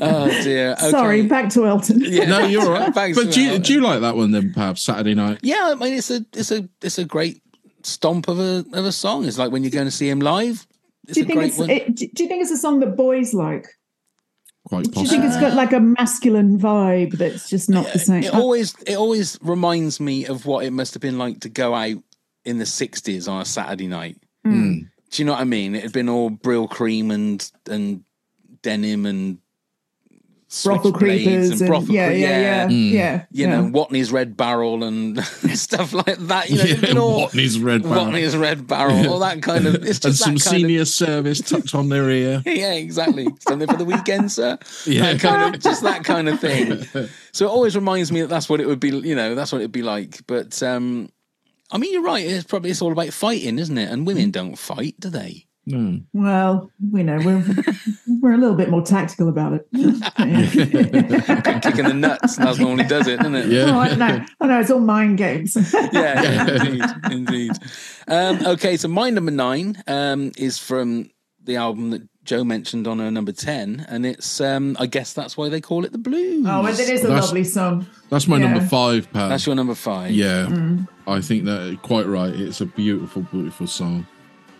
[0.00, 0.72] Oh dear.
[0.72, 0.90] Okay.
[0.90, 2.00] Sorry, back to Elton.
[2.00, 2.26] Yeah.
[2.26, 2.94] No, you're all right.
[2.94, 5.38] Thanks but for do you, do you like that one then, perhaps Saturday night?
[5.42, 7.42] Yeah, I mean it's a it's a it's a great
[7.82, 9.24] stomp of a of a song.
[9.26, 10.66] It's like when you're going to see him live.
[11.06, 11.70] It's Do you a think great it's one.
[11.70, 13.66] it, do you think it's a song that boys like?
[14.64, 14.92] Quite possibly.
[14.92, 18.24] Do you think it's got like a masculine vibe that's just not the same?
[18.24, 21.74] it always it always reminds me of what it must have been like to go
[21.74, 21.96] out
[22.44, 24.18] in the '60s on a Saturday night.
[24.44, 24.80] Hmm.
[25.10, 25.74] Do you know what I mean?
[25.74, 28.04] It had been all Brylcreem and and
[28.62, 29.38] denim and
[30.64, 33.60] brothel creepers and, brothel yeah, cre- yeah, yeah, yeah, You yeah.
[33.60, 36.48] know, Watney's Red Barrel and stuff like that.
[36.48, 38.06] You know, Yeah, it'd all- Watney's Red Barrel.
[38.06, 39.74] Watney's Red Barrel, all that kind of.
[39.76, 42.42] It's and just some that kind senior service tucked on their ear.
[42.46, 43.28] Yeah, exactly.
[43.40, 44.58] Something for the weekend, sir.
[44.86, 45.12] Yeah.
[45.14, 46.82] That kind of, just that kind of thing.
[47.32, 48.88] So it always reminds me that that's what it would be.
[48.90, 50.26] You know, that's what it'd be like.
[50.26, 51.10] But um
[51.70, 52.24] I mean, you're right.
[52.26, 53.90] It's probably it's all about fighting, isn't it?
[53.90, 55.44] And women don't fight, do they?
[55.70, 56.00] No.
[56.14, 57.44] Well, you know, we're
[58.20, 59.68] we're a little bit more tactical about it.
[61.62, 62.36] Kicking the nuts.
[62.36, 63.46] That's normally does it, doesn't it?
[63.48, 63.64] Yeah.
[63.74, 64.24] Oh, I know.
[64.40, 64.60] I know.
[64.60, 65.56] It's all mind games.
[65.92, 67.52] yeah, yeah, indeed, indeed.
[68.06, 71.10] Um, okay, so my number nine um, is from
[71.44, 75.36] the album that Jo mentioned on her number ten, and it's um, I guess that's
[75.36, 76.46] why they call it the blues.
[76.48, 77.86] Oh, and it is a That's- lovely song.
[78.10, 78.52] That's my Yeah.
[78.52, 79.28] number five, Pav.
[79.28, 80.12] That's your number five.
[80.12, 80.46] yeah.
[80.46, 80.88] Mm.
[81.06, 82.34] I think that quite right.
[82.34, 84.06] It's a beautiful, beautiful song.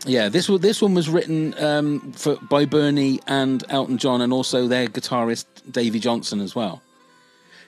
[0.07, 0.29] Yeah.
[0.29, 4.69] This one, this one was written um, for by Bernie and Elton John, and also
[4.69, 6.83] their guitarist Davey Johnstone as well.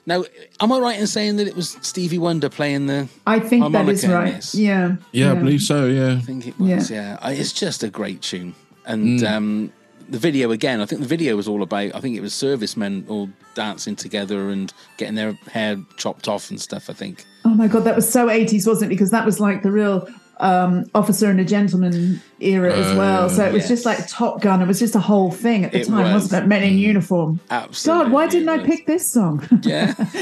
[0.07, 0.25] Now,
[0.61, 3.09] am I right in saying that it was Stevie Wonder playing the?
[3.27, 4.35] I think that is Harmonica in right.
[4.35, 4.55] this.
[4.55, 4.97] Yeah.
[5.13, 5.87] Yeah, I believe so.
[5.87, 6.15] Yeah.
[6.15, 6.91] I think it was.
[6.91, 8.55] Yeah, I it's just a great tune,
[8.87, 9.73] and um,
[10.09, 10.81] the video again.
[10.81, 11.95] I think the video was all about.
[11.95, 16.61] I think it was servicemen all dancing together and getting their hair chopped off and
[16.61, 16.91] stuff.
[16.91, 17.25] I think.
[17.45, 18.95] Oh my god, that was so 80s, wasn't it?
[18.95, 20.09] Because that was like the real
[20.41, 23.29] um, Officer and a Gentleman era as Uh, well.
[23.29, 23.69] So it was yes.
[23.69, 24.63] just like Top Gun.
[24.63, 26.25] It was just a whole thing at the It time, was.
[26.25, 26.47] wasn't it?
[26.49, 27.39] Men in uniform.
[27.51, 28.05] Absolutely.
[28.05, 29.47] God, why didn't I pick this song?
[29.63, 29.95] Yeah.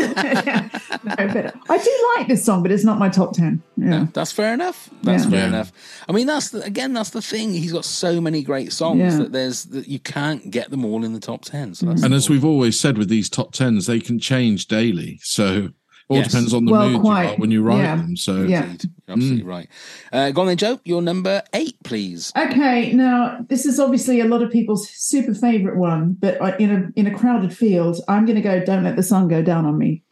[1.05, 3.63] no, but I do like this song, but it's not my top ten.
[3.77, 4.07] Yeah.
[4.13, 4.91] That's fair enough.
[5.03, 5.31] That's Yeah.
[5.31, 5.47] fair Yeah.
[5.49, 5.73] enough.
[6.09, 7.55] I mean, that's the, again, that's the thing.
[7.55, 9.17] He's got so many great songs Yeah.
[9.19, 11.75] that there's that you can't get them all in the top ten.
[11.75, 15.21] So that's And as we've always said with these top tens, they can change daily.
[15.23, 15.69] So
[16.09, 16.29] all Yes.
[16.29, 17.23] depends on the Well, mood quite.
[17.25, 17.97] you are when you write Yeah.
[17.97, 18.17] them.
[18.17, 18.65] So Yeah.
[18.65, 18.91] Indeed.
[19.07, 19.69] You're absolutely right.
[20.13, 20.81] Uh, go on then, Jo.
[20.85, 22.33] Your number eight, please.
[22.37, 26.89] Okay, now this is obviously a lot of people's super favorite one, but in a
[26.99, 28.65] in a crowded field, I'm going to go.
[28.65, 30.03] Don't let the sun go down on me.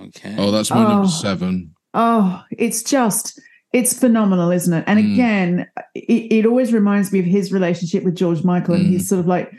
[0.00, 0.34] Okay.
[0.38, 0.88] oh, that's my Oh.
[0.88, 1.72] number seven.
[1.94, 3.40] Oh, it's just
[3.72, 4.84] it's phenomenal, isn't it?
[4.86, 5.12] And Mm.
[5.12, 8.90] again, it, it always reminds me of his relationship with George Michael, and Mm.
[8.90, 9.50] he's sort of like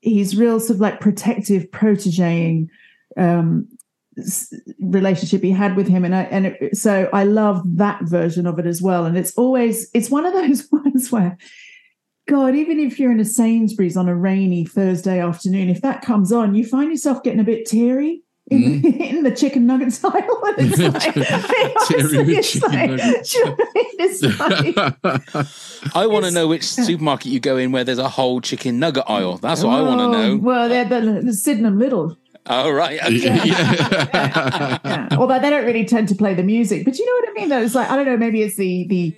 [0.00, 2.68] he's real sort of like protective protegeing
[3.16, 3.81] um s-
[4.80, 8.58] relationship he had with him and I, and it, so I love that version of
[8.58, 11.38] it as well and it's always it's one of those ones where
[12.28, 16.30] god even if you're in a Sainsbury's on a rainy Thursday afternoon if that comes
[16.30, 18.86] on you find yourself getting a bit teary in, mm-hmm.
[19.02, 21.14] in the chicken nuggets aisle it's like,
[21.88, 23.32] Teary with it's chicken like- nuggets.
[23.32, 23.86] do you know what I mean?
[24.04, 28.40] It's like- I want to know which supermarket you go in where there's a whole
[28.40, 29.38] chicken nugget aisle.
[29.38, 30.36] That's what I want to Oh, know.
[30.38, 32.16] Well, they're the, the Sydenham Lidl.
[32.46, 32.98] All right.
[33.02, 33.18] Okay.
[33.44, 34.78] yeah.
[34.84, 35.08] Yeah.
[35.12, 37.48] Although they don't really tend to play the music, but you know what I mean.
[37.48, 38.16] Though it's like I don't know.
[38.16, 39.16] Maybe it's the the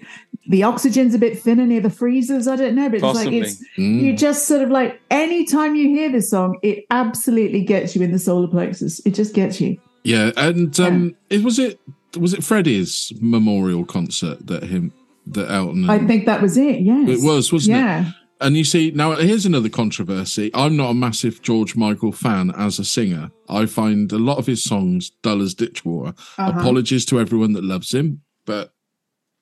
[0.48, 2.46] the oxygen's a bit thinner near the freezers.
[2.46, 3.38] I don't know, but Possibly.
[3.40, 7.62] it's like it's you just sort of like anytime you hear this song, it absolutely
[7.62, 9.00] gets you in the solar plexus.
[9.06, 9.78] It just gets you.
[10.02, 11.80] Yeah, and um, it was it
[12.18, 14.92] was it Freddie's memorial concert that him
[15.26, 15.88] that Elton.
[15.88, 16.80] I think that was it.
[16.80, 18.14] Yes, It was, wasn't it?
[18.44, 18.46] Yeah.
[18.48, 20.50] And you see, now here's another controversy.
[20.54, 23.30] I'm not a massive George Michael fan as a singer.
[23.48, 26.14] I find a lot of his songs dull as ditch water.
[26.38, 26.52] Uh-huh.
[26.60, 28.72] Apologies to everyone that loves him, but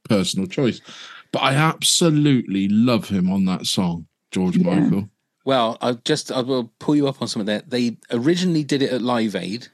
[0.09, 0.81] personal choice.
[1.33, 4.81] But I absolutely love him on that song, George Yeah.
[4.81, 5.09] Michael.
[5.45, 7.63] Well, I just I will pull you up on something there.
[7.67, 9.69] They originally did it at Live Aid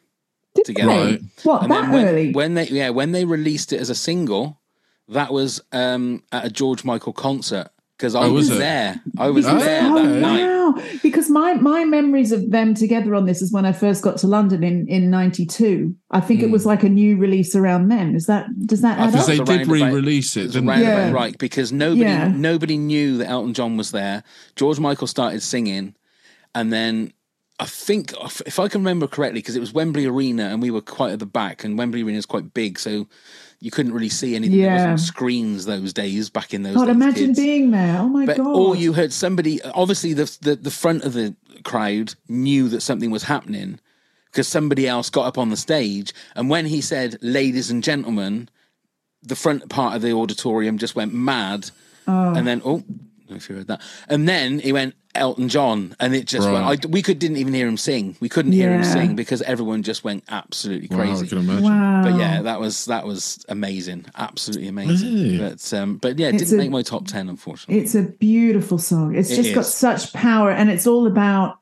[0.54, 0.88] Did together.
[0.92, 1.10] they?
[1.12, 1.20] Right.
[1.42, 2.32] What And that then when, early?
[2.32, 4.60] when they yeah when they released it as a single,
[5.08, 9.00] that was um, at a George Michael concert because oh, I Oh, was was there.
[9.18, 10.20] I was Because- there oh, that okay.
[10.20, 10.46] night.
[10.46, 10.74] wow.
[11.02, 14.26] Because my my memories of them together on this is when I first got to
[14.26, 15.94] London in in '92.
[16.10, 16.68] I think it was hmm.
[16.68, 18.14] like a new release around then.
[18.14, 19.26] Is that does that I think?
[19.26, 20.82] Because they did re-release it, It didn't they?
[20.82, 21.10] Yeah.
[21.10, 22.28] right because nobody Yeah.
[22.28, 24.22] nobody knew that Elton John was there.
[24.54, 25.94] George Michael started singing,
[26.54, 27.12] and then
[27.58, 28.14] I think
[28.46, 31.18] if I can remember correctly, because it was Wembley Arena and we were quite at
[31.18, 33.08] the back, and Wembley Arena is quite big, so
[33.60, 34.56] you couldn't really see anything.
[34.58, 34.92] There Yeah.
[34.92, 36.76] wasn't screens those days back in those.
[36.76, 37.38] God, days, imagine kids.
[37.40, 37.98] being there.
[37.98, 38.46] Oh my But god!
[38.46, 43.10] all you heard somebody obviously the, the the front of the crowd knew that something
[43.10, 43.80] was happening
[44.26, 48.48] because somebody else got up on the stage and when he said ladies and gentlemen
[49.22, 51.70] the front part of the auditorium just went mad
[52.06, 52.34] oh.
[52.34, 55.48] and then oh I don't know if you heard that and then he went Elton
[55.48, 56.52] John and it just Right.
[56.68, 59.42] went I, we could didn't even hear him sing we couldn't hear him sing because
[59.42, 61.64] everyone just went absolutely Wow, I crazy can imagine.
[61.64, 62.02] wow.
[62.04, 65.14] but yeah, that was that was amazing, absolutely amazing.
[65.14, 65.38] Really?
[65.38, 67.82] But um, but yeah, it It's didn't a- make my top ten, unfortunately.
[67.82, 69.14] It's a beautiful song.
[69.16, 71.58] It's It just got such power, and it's all about.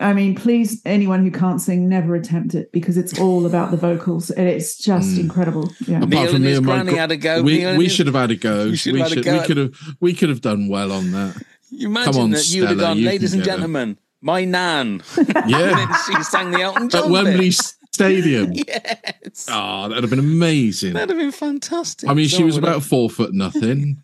[0.00, 3.76] I mean, please, anyone who can't sing, never attempt it because it's all about the
[3.76, 5.20] vocals, and it's just Mm.
[5.20, 5.72] incredible.
[5.86, 6.00] Yeah.
[6.00, 7.42] Neil and his granny Michael- had a go.
[7.42, 8.64] We, Neil we his- should have had a go.
[8.66, 10.92] We We, should have had a go we could have we could have done well
[10.92, 11.42] on that.
[11.70, 14.44] You imagine on, that you'd have Stella, gone, you ladies and get it." gentlemen, my
[14.44, 15.02] nan.
[15.46, 15.96] Yeah.
[16.06, 17.50] she sang the Elton John At Wembley.
[17.50, 18.52] Stadium.
[18.68, 20.92] Yes, Oh, that'd have been amazing.
[20.92, 22.08] that'd have been fantastic.
[22.08, 24.02] I mean, she was about have- four foot nothing.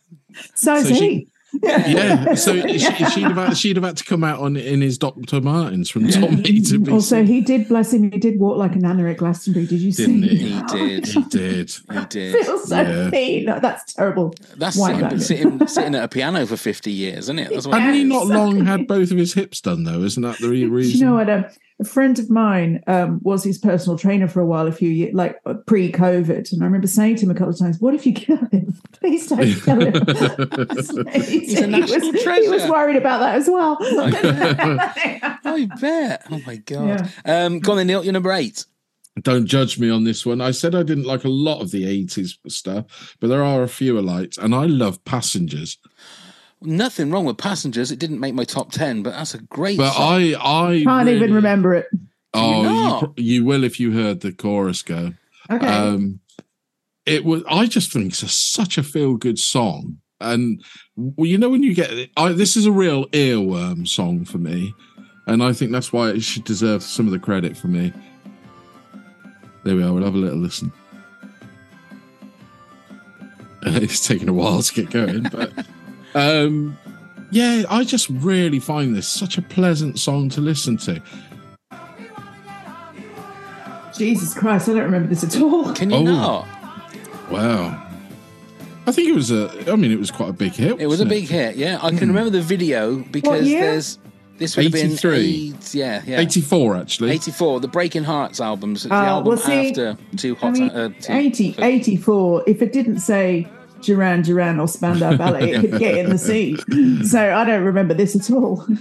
[0.57, 1.28] So, is So she- he.
[1.62, 4.98] Yeah, so she, she'd have had, she'd have had to come out on in his
[4.98, 5.40] Dr.
[5.40, 6.90] Martens from Tommy to be.
[6.92, 8.10] Also, he did bless him.
[8.10, 9.66] He did walk like a nana at Glastonbury.
[9.66, 10.28] Did you Didn't see?
[10.36, 10.48] he?
[10.50, 11.06] He did.
[11.06, 11.70] he did.
[11.70, 12.44] He I did.
[12.44, 13.10] feel so Yeah.
[13.10, 13.44] mean.
[13.46, 14.34] No, that's terrible.
[14.56, 17.50] That's Why sitting, sitting, sitting at a piano for 50 years, isn't it?
[17.50, 20.00] That's what Hadn't he not long had both of his hips done though?
[20.02, 21.00] Isn't that the re- Do reason?
[21.00, 21.30] you know what?
[21.30, 21.44] Um,
[21.78, 24.88] A, a friend of mine um, was his personal trainer for a while, a few
[24.88, 27.94] years, like uh, pre-COVID, and I remember saying to him a couple of times, "What
[27.94, 28.76] if you kill him?
[28.92, 29.92] Please don't kill him."
[31.22, 32.42] He's a he, national was, treasure.
[32.42, 33.76] he was worried about that as well.
[35.44, 36.26] I bet.
[36.30, 37.10] Oh my God.
[37.26, 37.44] Yeah.
[37.44, 38.66] Um, go on then, Neil, you're number eight.
[39.20, 40.40] Don't judge me on this one.
[40.40, 43.68] I said I didn't like a lot of the 80s stuff, but there are a
[43.68, 45.78] few I liked, and I love Passengers.
[46.64, 47.90] Nothing wrong with Passengers.
[47.90, 50.03] It didn't make my top 10, but that's a great But song.
[50.03, 51.87] I, I Can't really- even remember it.
[52.37, 53.18] Oh, you, not?
[53.18, 55.12] you will if you heard the chorus go.
[55.50, 55.66] Okay.
[55.66, 56.20] Um,
[57.07, 57.44] it was.
[57.48, 60.61] I just think it's a, such a feel good song, and
[60.96, 64.74] well, you know when you get I, this is a real earworm song for me,
[65.29, 67.92] and I think that's why it should deserve some of the credit for me.
[69.64, 69.92] There we are.
[69.92, 70.72] We'll have a little listen.
[73.62, 75.53] it's taken a while to get going, but
[76.14, 76.77] um,
[77.31, 81.03] yeah, I just really find this such a pleasant song to listen to.
[83.96, 85.72] Jesus Christ, I don't remember this at all.
[85.72, 86.03] Can you Oh.
[86.03, 86.48] not?
[87.31, 87.81] Wow.
[88.87, 89.50] I think it was a.
[89.72, 90.72] I mean, it was quite a big hit.
[90.72, 91.57] It was a wasn't big hit.
[91.57, 93.61] Yeah, I can remember the video because year?
[93.62, 93.98] there's
[94.37, 95.55] this would have been 83.
[95.57, 96.20] eight, yeah, yeah.
[96.20, 97.12] 84 actually.
[97.12, 98.85] 84, the Breaking Hearts albums.
[98.85, 102.61] It's the Uh, album well, see, after Two I mean, uh, two, 80, 84, if
[102.61, 103.46] it didn't say
[103.84, 106.60] Duran Duran or Spandau Ballet, it could get in the seat.
[107.04, 108.66] So I don't remember this at all.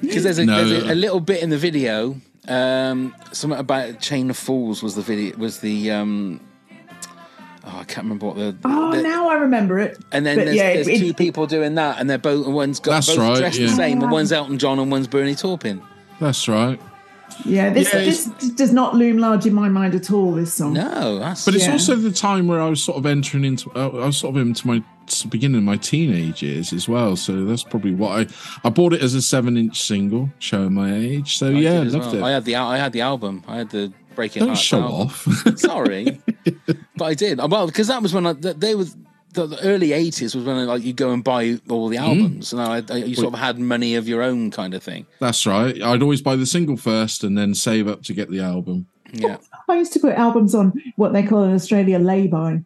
[0.00, 0.64] Because there's, a, No.
[0.64, 2.16] there's a, a little bit in the video.
[2.48, 5.36] Um, something about Chain of Fools was the video.
[5.36, 6.40] Was the um,
[7.64, 8.56] oh, I can't remember what the.
[8.64, 9.96] oh, the- now I remember it.
[10.10, 12.46] And then But there's, yeah, there's it- two people doing that, and they're both.
[12.46, 13.68] and One's got both right, dressed yeah.
[13.68, 15.80] the same, and one's Elton John and one's Bernie Taupin.
[16.20, 16.80] That's right.
[17.44, 20.74] Yeah, this, Yeah, this does not loom large in my mind at all, this song.
[20.74, 21.72] No, that's But it's Yeah.
[21.72, 23.70] also the time where I was sort of entering into.
[23.74, 24.82] uh, I was sort of into my
[25.28, 27.16] beginning of my teenage years as well.
[27.16, 28.26] So that's probably what I.
[28.66, 31.36] I bought it as a seven-inch single, showing my age.
[31.38, 32.24] So I yeah, did as loved well.
[32.24, 32.34] I it.
[32.34, 33.42] had the I had the album.
[33.48, 34.98] I had the Breaking Don't Hearts show album.
[35.08, 35.26] off.
[35.56, 36.20] Sorry,
[36.96, 37.38] but I did.
[37.38, 38.96] Well, because that was when I, they was
[39.32, 42.04] the, the early '80s was when like you go and buy all the hmm.
[42.04, 45.06] albums, and I, I, you sort of had money of your own kind of thing.
[45.20, 45.80] That's right.
[45.82, 48.86] I'd always buy the single first and then save up to get the album.
[49.12, 52.62] Yeah, I used to put albums on what they call in Australia lay-by.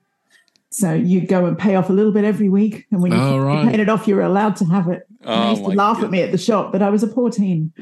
[0.70, 3.37] So you'd go and pay off a little bit every week, and when you, Oh,
[3.37, 3.68] you right.
[3.70, 5.07] paid it off, you were allowed to have it.
[5.22, 6.05] And Oh, they used to laugh God.
[6.05, 7.72] at me at the shop, but I was a poor teen.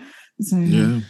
[0.40, 1.01] So Yeah.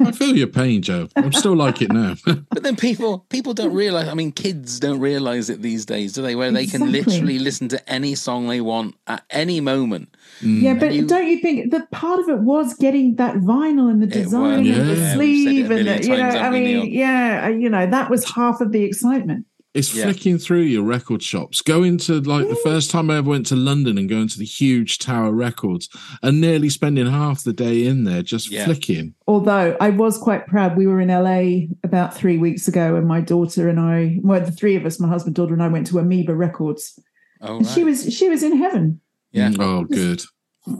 [0.00, 1.08] I feel your pain, Jo.
[1.16, 2.16] I'm still like it now.
[2.24, 4.08] but then people people don't realize.
[4.08, 6.34] I mean, kids don't realize it these days, do they?
[6.34, 10.14] Where they can literally listen to any song they want at any moment.
[10.42, 14.02] Yeah, but you- don't you think that part of it was getting that vinyl and
[14.02, 14.74] the design and yeah.
[14.74, 17.68] the We've said it a sleeve and the, you know, I mean, yeah, uh, you
[17.68, 19.46] know, that was half of the excitement.
[19.72, 20.04] It's Yeah.
[20.04, 21.62] flicking through your record shops.
[21.62, 24.44] Going to like the first time I ever went to London and going to the
[24.44, 25.88] huge Tower Records
[26.24, 28.64] and nearly spending half the day in there just Yeah.
[28.64, 29.14] flicking.
[29.28, 33.20] Although I was quite proud, we were in LA about three weeks ago, and my
[33.20, 36.00] daughter and I, well, the three of us, my husband, daughter, and I, went to
[36.00, 36.98] Amoeba Records,
[37.40, 37.72] Oh, and right.
[37.74, 39.00] she was she was in heaven.
[39.32, 39.50] yeah.
[39.50, 40.22] Mm, oh, good.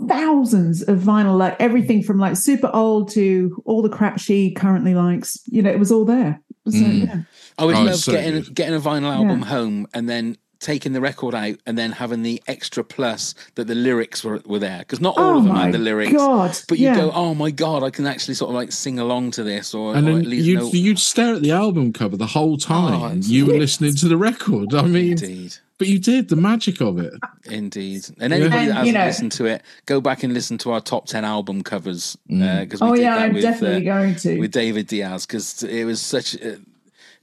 [0.08, 4.94] Thousands of vinyl, like everything from like super old to all the crap she currently
[4.94, 5.38] likes.
[5.46, 6.40] You know, it was all there.
[6.72, 7.06] So, Mm.
[7.06, 7.20] yeah.
[7.58, 8.54] I would Oh, love so getting good.
[8.54, 9.46] getting a vinyl album Yeah.
[9.46, 13.74] home and then taking the record out and then having the extra plus that the
[13.74, 16.12] lyrics were were there because not all Oh of them had the lyrics.
[16.12, 16.96] God, But you yeah.
[16.96, 19.94] go, oh my god, I can actually sort of like sing along to this, or,
[19.94, 20.70] And or then at least you'd, know.
[20.72, 23.20] you'd stare at the album cover the whole time.
[23.22, 24.74] Oh, you were listening to the record.
[24.74, 27.12] I mean, Indeed, but you did the magic of it.
[27.46, 28.02] indeed.
[28.20, 30.70] And anybody And, that hasn't you know- listened to it, go back and listen to
[30.72, 32.60] our top ten album covers Mm.
[32.60, 34.38] because Oh did yeah, that I'm with, definitely uh, going to.
[34.38, 36.40] with David Diaz because it was such.
[36.40, 36.56] Uh,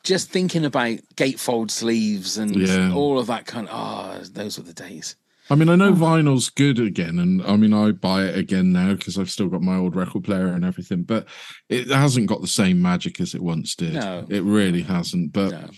[0.03, 2.93] just thinking about gatefold sleeves and Yeah.
[2.93, 3.73] all of that kind of
[4.21, 5.15] oh those were the days
[5.49, 8.93] I mean, I know vinyl's good again, and I mean, I buy it again now
[8.95, 11.25] because I've still got my old record player and everything, but
[11.69, 13.93] it hasn't got the same magic as it once did.
[13.93, 14.25] No.
[14.27, 15.69] It really hasn't, but No.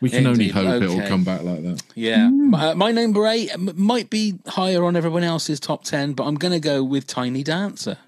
[0.00, 0.54] We can only Indeed.
[0.54, 1.82] hope it'll come back like that.
[1.94, 6.36] Yeah, my, my number eight might be higher on everyone else's top ten, but I'm
[6.36, 7.98] going to go with Tiny Dancer.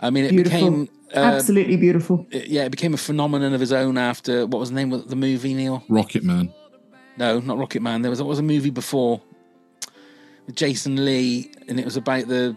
[0.00, 0.58] I mean, it Beautiful.
[0.58, 2.26] became uh, Absolutely beautiful.
[2.30, 5.08] it- yeah, it became a phenomenon of his own after what was the name of
[5.08, 5.54] the movie?
[5.54, 5.82] Neil?
[5.88, 6.52] Rocket Man.
[7.16, 8.02] No, not Rocket Man.
[8.02, 9.20] There was there was a movie before
[10.46, 12.56] with Jason Lee, and it was about the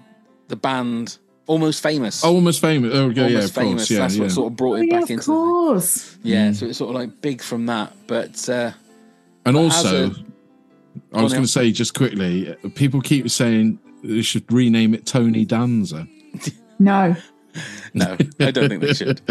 [0.49, 1.17] the band
[1.51, 2.23] Almost Famous.
[2.23, 2.91] Oh, almost famous.
[2.93, 3.81] Oh, okay, Almost yeah, of Famous.
[3.81, 3.91] course.
[3.91, 4.21] Yeah, That's yeah.
[4.23, 6.17] what sort of brought it Oh, yeah, back of into the, course.
[6.23, 6.51] yeah.
[6.53, 8.49] So it's sort of like big from that, but.
[8.49, 8.71] uh
[9.45, 10.15] and as also, a-
[11.17, 15.45] I was going to say just quickly, people keep saying they should rename it Tony
[15.45, 16.07] Danza.
[16.79, 17.15] No,
[17.93, 19.21] No, I don't think they should.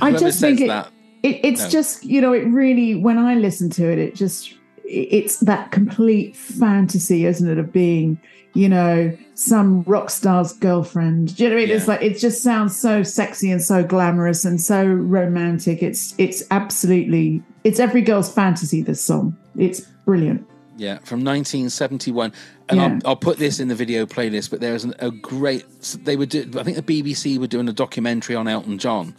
[0.00, 0.90] I Whoever just think it, that,
[1.22, 1.68] it it's No.
[1.68, 6.34] just you know it really when I listen to it it just it's that complete
[6.36, 8.18] fantasy isn't it of being
[8.54, 12.18] you know some rock star's girlfriend do you know what I mean it's like it
[12.18, 18.00] just sounds so sexy and so glamorous and so romantic it's it's absolutely it's every
[18.00, 22.32] girl's fantasy this song it's brilliant Yeah, from 1971,
[22.68, 22.84] and Yeah.
[22.84, 24.50] I'll, I'll put this in the video playlist.
[24.50, 25.64] But there's an, a great.
[26.04, 26.26] They were.
[26.26, 29.14] Do, I think the BBC were doing a documentary on Elton John,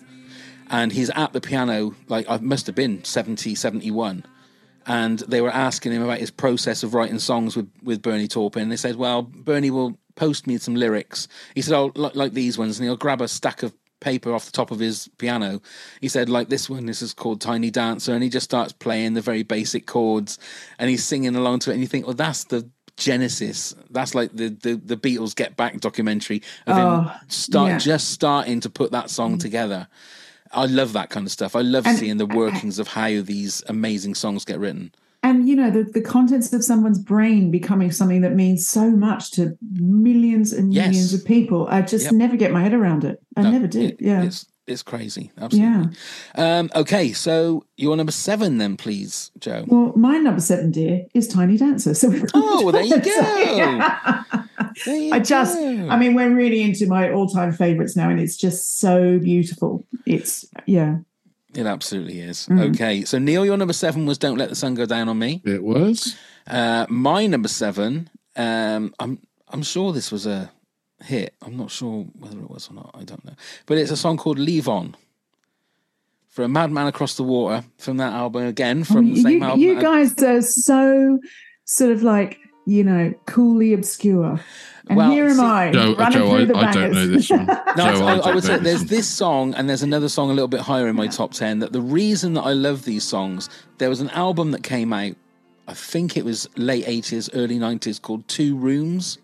[0.70, 1.96] and he's at the piano.
[2.10, 4.26] Like I must have been 70, 71.
[4.88, 8.64] And they were asking him about his process of writing songs with with Bernie Taupin.
[8.64, 12.34] And they said, "Well, Bernie will post me some lyrics." He said, "Oh, like, like
[12.34, 15.62] these ones," and he'll grab a stack of paper off the top of his piano.
[16.02, 19.14] He said, "Like this one, this is called Tiny Dancer," and he just starts playing
[19.14, 20.38] the very basic chords,
[20.78, 21.74] and he's singing along to it.
[21.74, 23.76] And you think, "Well, that's the." Genesis.
[23.90, 27.78] That's like the, the the Beatles Get Back documentary of him Oh, start yeah.
[27.78, 29.90] just starting to put that song together.
[30.56, 31.56] I love that kind of stuff.
[31.56, 34.92] I love And- seeing the workings of how these amazing songs get written.
[35.24, 39.32] and you know the, the contents of someone's brain becoming something that means so much
[39.32, 40.88] to millions and Yes.
[40.88, 41.66] millions of people.
[41.68, 42.14] I just Yep.
[42.14, 43.20] never get my head around it.
[43.36, 43.92] I No, never did.
[43.94, 44.22] it- yeah.
[44.24, 45.32] It's it's crazy.
[45.38, 45.96] Absolutely.
[46.36, 49.64] Um, okay, so you're number seven then, please, Jo.
[49.68, 51.94] Well, my number seven, dear, is Tiny Dancer.
[51.94, 53.56] So Oh, well, there you go.
[53.56, 54.24] Yeah.
[54.86, 55.88] There you I just, go.
[55.90, 59.86] I mean, we're really into my all-time favorites now, and it's just so beautiful.
[60.06, 60.98] It's yeah.
[61.54, 62.48] It absolutely is.
[62.48, 62.74] Mm.
[62.74, 65.42] Okay, so Neil, your number seven was "Don't Let the Sun Go Down on Me."
[65.46, 66.18] It was.
[66.46, 70.52] Uh, my number seven, um, I'm I'm sure this was a
[71.04, 71.34] hit.
[71.42, 72.92] I'm not sure whether it was or not.
[72.94, 73.34] I don't know,
[73.66, 74.96] but it's a song called "Levon."
[76.30, 79.60] For a madman across the water from that album again from the you, same album.
[79.62, 81.18] You guys are so
[81.64, 84.42] sort of like you know coolly obscure,
[84.90, 86.92] and Well, here am see- I Jo, uh, running Jo, through I, the I don't
[86.92, 87.46] know this one.
[87.78, 88.88] No, Jo, I, I don't would say there's one.
[88.88, 91.72] this song and there's another song a little bit higher in my top 10 that
[91.74, 95.14] the reason that I love these songs, there was an album that came out,
[95.70, 99.18] I think it was late 80s, early 90s, called Two Rooms,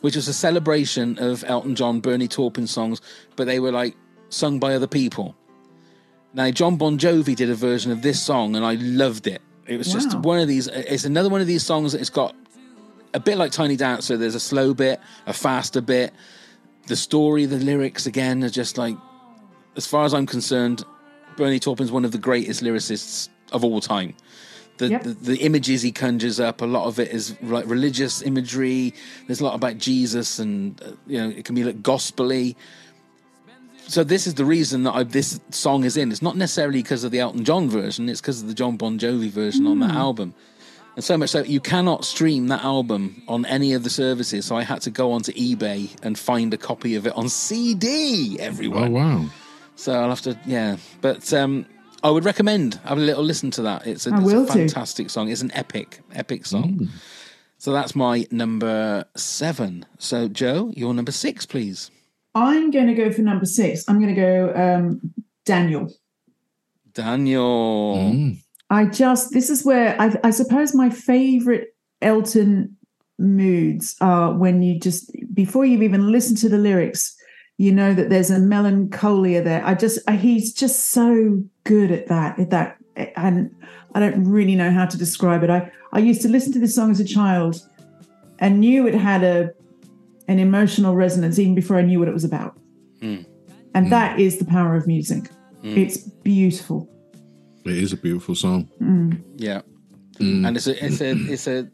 [0.00, 3.00] which was a celebration of Elton John, Bernie Taupin songs,
[3.36, 3.96] but they were like
[4.28, 5.34] sung by other people.
[6.34, 9.40] Now, Jon Bon Jovi did a version of this song and I loved it.
[9.66, 10.20] It was just Wow.
[10.20, 12.34] one of these, uh, it's another one of these songs that it's got
[13.14, 14.16] a bit like Tiny Dancer.
[14.16, 16.12] There's a slow bit, a faster bit.
[16.86, 18.96] The story, the lyrics, again, are just like,
[19.76, 20.84] as far as I'm concerned,
[21.36, 24.14] Bernie Taupin's one of the greatest lyricists of all time.
[24.78, 25.02] The, Yep.
[25.02, 28.94] the the images he conjures up, a lot of it is like religious imagery.
[29.26, 32.56] There's a lot about Jesus, and uh, you know, it can be like gospely.
[33.88, 36.12] So this is the reason that I, this song is in.
[36.12, 38.98] It's not necessarily because of the Elton John version; it's because of the Jon Bon
[38.98, 40.34] Jovi version on that album.
[40.94, 44.46] And so much so you cannot stream that album on any of the services.
[44.46, 48.36] So I had to go onto eBay and find a copy of it on CD.
[48.40, 48.86] Everywhere.
[48.86, 49.26] Oh wow!
[49.76, 50.76] So I'll have to, yeah.
[51.00, 51.66] But um,
[52.02, 53.86] I would recommend have a little listen to that.
[53.86, 54.52] It's a, I it's will a do.
[54.52, 55.30] fantastic song.
[55.30, 56.88] It's an epic, epic song.
[57.58, 59.84] So that's my number seven.
[59.98, 61.90] So Jo, your number six, please.
[62.34, 63.84] I'm going to go for number six.
[63.88, 65.12] I'm going to go um,
[65.44, 65.92] Daniel.
[66.92, 67.96] Daniel.
[67.96, 68.42] Mm.
[68.70, 72.76] I just this is where I, I suppose my favorite Elton
[73.18, 77.16] moods are when you just before you've even listened to the lyrics,
[77.56, 79.64] you know that there's a melancholia there.
[79.64, 82.38] I just he's just so good at that.
[82.38, 82.76] At that,
[83.16, 83.54] and
[83.94, 85.50] I don't really know how to describe it.
[85.50, 87.54] I I used to listen to this song as a child,
[88.38, 89.52] and knew it had a
[90.28, 92.58] an emotional resonance even before I knew what it was about.
[93.00, 93.24] Mm.
[93.74, 95.30] And that is the power of music.
[95.62, 96.88] It's beautiful.
[97.64, 98.68] It is a beautiful song.
[99.36, 99.62] Yeah.
[100.18, 100.46] Mm.
[100.46, 101.68] And it's a, it's a, it's a,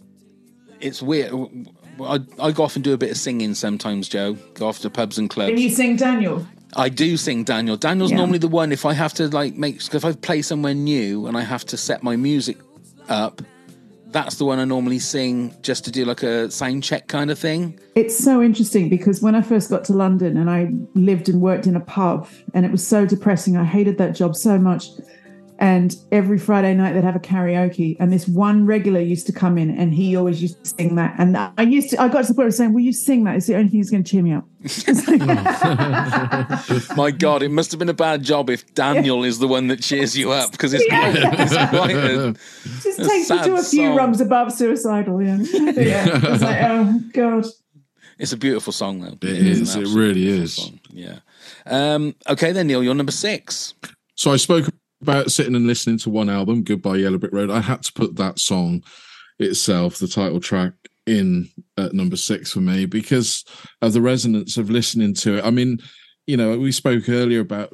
[0.81, 1.33] it's weird.
[2.01, 4.35] I, I go off and do a bit of singing sometimes, Jo.
[4.55, 5.51] Go off to pubs and clubs.
[5.51, 6.47] Can you sing Daniel?
[6.77, 7.77] I do sing Daniel.
[7.77, 8.19] Daniel's Yeah.
[8.19, 11.37] normally the one if I have to like make if I play somewhere new and
[11.37, 12.59] I have to set my music
[13.09, 13.43] up.
[14.11, 17.39] That's the one I normally sing just to do like a sound check kind of
[17.39, 17.81] thing.
[17.97, 21.67] It's so interesting because when I first got to London and I lived and worked
[21.67, 23.57] in a pub and it was so depressing.
[23.57, 24.87] I hated that job so much.
[25.61, 29.57] And every Friday night they'd have a karaoke, and this one regular used to come
[29.57, 31.15] in, and he always used to sing that.
[31.17, 33.37] And I used to, I got to the point of saying, "Will you sing that?
[33.37, 34.45] It's the only thing that's going to cheer me up."
[36.97, 39.81] My God, it must have been a bad job if Daniel is the one that
[39.81, 42.33] cheers you up because it's quite, it's quite a,
[42.83, 43.97] Just A takes me sad to a few song.
[43.97, 45.23] rungs above suicidal.
[45.23, 46.21] Yeah, yeah.
[46.35, 47.47] It's like, oh god.
[48.19, 49.17] it's a beautiful song though.
[49.23, 49.77] It an is.
[49.77, 50.55] It really is.
[50.55, 50.81] song.
[50.91, 51.19] Yeah.
[51.67, 53.75] Um, okay then, Neil, you're number six.
[54.17, 54.67] So I spoke
[55.05, 57.51] about sitting and listening to one album, Goodbye Yellow Brick Road.
[57.51, 58.83] I had to put that song
[59.39, 60.73] itself, the title track,
[61.07, 63.45] in at number six for me because
[63.83, 65.45] of the resonance of listening to it.
[65.45, 65.79] I mean,
[66.27, 67.71] you know, we spoke earlier about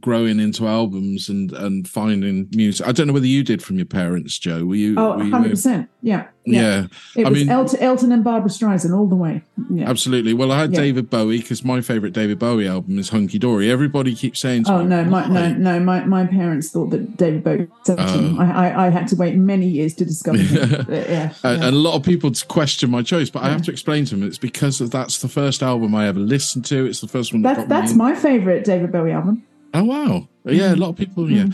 [0.00, 2.86] growing into albums and and finding music.
[2.86, 4.64] I don't know whether you did from your parents, Jo.
[4.64, 4.94] Were you?
[4.98, 5.88] Oh, 100 percent.
[6.04, 6.86] Yeah, yeah.
[7.14, 9.42] It I was mean- Elton, Elton and Barbra Streisand all the way.
[9.70, 9.88] Yeah.
[9.88, 10.34] Absolutely.
[10.34, 10.80] Well, I had Yeah.
[10.80, 13.70] David Bowie because my favorite David Bowie album is Hunky Dory.
[13.70, 17.16] Everybody keeps saying, to Oh me, no, my no, no, my, my parents thought that
[17.16, 17.68] David Bowie.
[17.86, 18.36] was Oh.
[18.40, 20.86] I, I I had to wait many years to discover him.
[20.92, 24.04] Uh, yeah, and a lot of people question my choice, but I have to explain
[24.06, 26.86] to them it's because of that's the first album I ever listened to.
[26.86, 29.44] It's the first one that That's got that's my favorite David Bowie album.
[29.74, 30.28] Oh wow!
[30.44, 31.30] Yeah, a lot of people.
[31.30, 31.46] Yeah.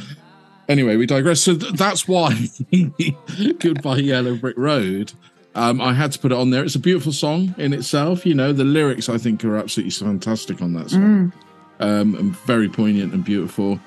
[0.68, 1.40] Anyway, we digress.
[1.40, 2.48] So th- that's why
[3.58, 5.12] "Goodbye Yellow Brick Road."
[5.54, 6.62] Um, I had to put it on there.
[6.62, 8.24] It's a beautiful song in itself.
[8.26, 11.32] You know, the lyrics I think are absolutely fantastic on that song,
[11.80, 13.80] um, and very poignant and beautiful.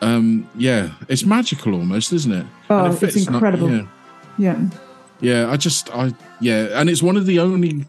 [0.00, 2.46] Um, yeah, it's magical almost, isn't it?
[2.68, 3.70] Oh, it it's fits not- incredible.
[3.70, 3.86] yeah.
[4.38, 4.68] Yeah,
[5.20, 7.84] Yeah, I just, I, yeah, and it's one of the only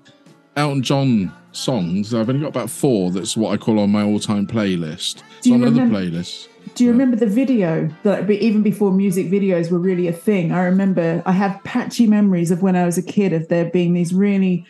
[0.55, 2.13] Elton John songs.
[2.13, 3.11] I've only got about four.
[3.11, 5.21] That's what I call on my all-time playlist.
[5.37, 6.47] It's Do you on other remember- playlists.
[6.75, 10.51] Do you remember the video that even before music videos were really a thing?
[10.53, 13.93] I remember I have patchy memories of when I was a kid of there being
[13.93, 14.65] these really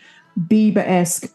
[0.50, 1.34] Bieber esque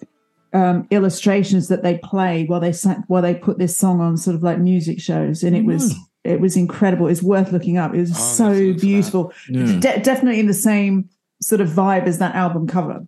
[0.52, 4.34] um, illustrations that they play while they sat, while they put this song on sort
[4.34, 5.94] of like music shows, and it was
[6.24, 7.06] it was incredible.
[7.06, 7.94] It's worth looking up.
[7.94, 8.80] It was Oh, I'll have to so look for that.
[8.80, 9.32] beautiful.
[9.48, 9.80] Yeah.
[9.80, 11.08] De- definitely in the same
[11.40, 13.06] sort of vibe as that album cover.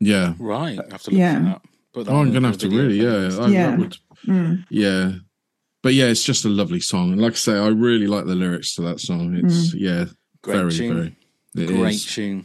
[0.00, 0.32] Yeah.
[0.38, 0.78] Right.
[0.78, 1.34] I have to look Yeah.
[1.38, 1.62] for that.
[1.96, 3.76] Put that Oh, I'm gonna have to video really, yeah, I, Yeah.
[3.76, 4.64] Would, Mm.
[4.68, 5.12] yeah.
[5.82, 8.34] But yeah, it's just a lovely song, and like I say, I really like the
[8.34, 9.34] lyrics to that song.
[9.42, 10.04] It's yeah,
[10.42, 10.94] Great very, tune.
[11.54, 11.64] very.
[11.64, 12.04] it Great is.
[12.04, 12.44] tune.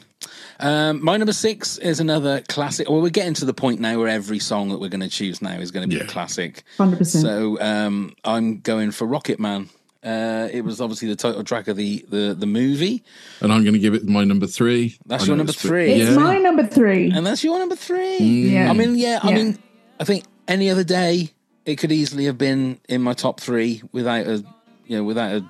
[0.61, 2.89] Um, my number six is another classic.
[2.89, 5.41] Well, we're getting to the point now where every song that we're going to choose
[5.41, 6.03] now is going to be Yeah.
[6.03, 6.63] a classic.
[6.77, 7.23] Hundred percent.
[7.25, 9.69] So um, I'm going for Rocket Man.
[10.03, 13.03] Uh, it was obviously the title track of the the, the movie,
[13.39, 14.97] And I'm going to give it my number three.
[15.05, 15.91] That's I your number it's three.
[15.93, 16.15] It's yeah.
[16.15, 17.11] my number three.
[17.11, 18.17] and that's your number three.
[18.17, 18.69] Yeah.
[18.69, 19.35] I mean, yeah, I Yeah.
[19.35, 19.59] mean,
[19.99, 21.29] I think any other day
[21.65, 24.43] it could easily have been in my top three without a,
[24.87, 25.45] you know, without a,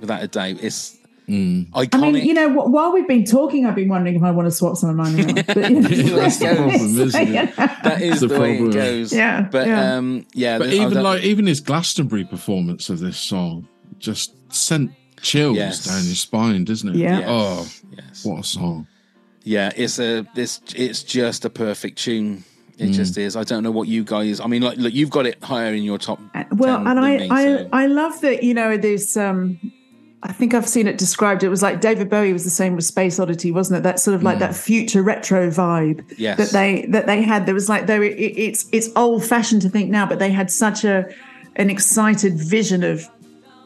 [0.00, 0.58] without a doubt.
[0.62, 0.98] It's
[1.28, 1.70] Mm.
[1.70, 1.94] iconic.
[1.94, 4.50] I mean, you know, while we've been talking, I've been wondering if I want to
[4.50, 5.46] swap some of mine out.
[5.46, 6.70] But, you know, That's the problem,
[7.00, 7.56] isn't it?
[7.56, 9.10] that is the the, way it goes.
[9.12, 9.94] Yeah, but yeah.
[9.96, 10.58] um, yeah.
[10.58, 13.66] But the- even like even his Glastonbury performance of this song
[13.98, 14.90] just sent
[15.22, 15.86] chills Yes.
[15.86, 16.96] down your spine, doesn't it?
[16.96, 17.20] Yeah.
[17.20, 18.24] Yes, Oh, yes.
[18.26, 18.86] what a song!
[19.44, 22.44] Yeah, it's a this it's just a perfect tune.
[22.76, 22.94] It Mm.
[22.94, 23.34] just is.
[23.36, 24.40] I don't know what you guys.
[24.40, 26.18] I mean, like, look, you've got it higher in your top.
[26.34, 29.16] Uh, well 10 and than i me, i so- i love that you know this
[29.16, 29.58] um
[30.24, 32.84] i think i've seen it described it was like david bowie was the same with
[32.84, 36.14] space oddity wasn't it that sort of like that future retro vibe Mm.
[36.18, 36.38] Yes.
[36.38, 39.62] that they that they had there was like though it, it- it's it's old fashioned
[39.62, 41.06] to think now but they had such a
[41.56, 43.08] an excited vision of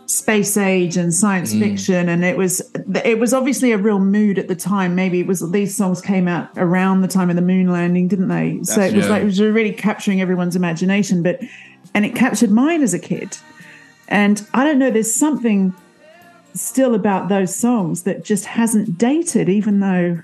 [0.07, 1.61] space age and science Mm.
[1.61, 2.63] fiction and it was
[3.05, 6.27] it was obviously a real mood at the time maybe it was these songs came
[6.27, 9.13] out around the time of the moon landing didn't they so it was yeah.
[9.13, 11.39] like it was really capturing everyone's imagination but
[11.95, 13.37] and it captured mine as a kid
[14.09, 15.75] and i don't know there's something
[16.61, 20.21] still about those songs that just hasn't dated even though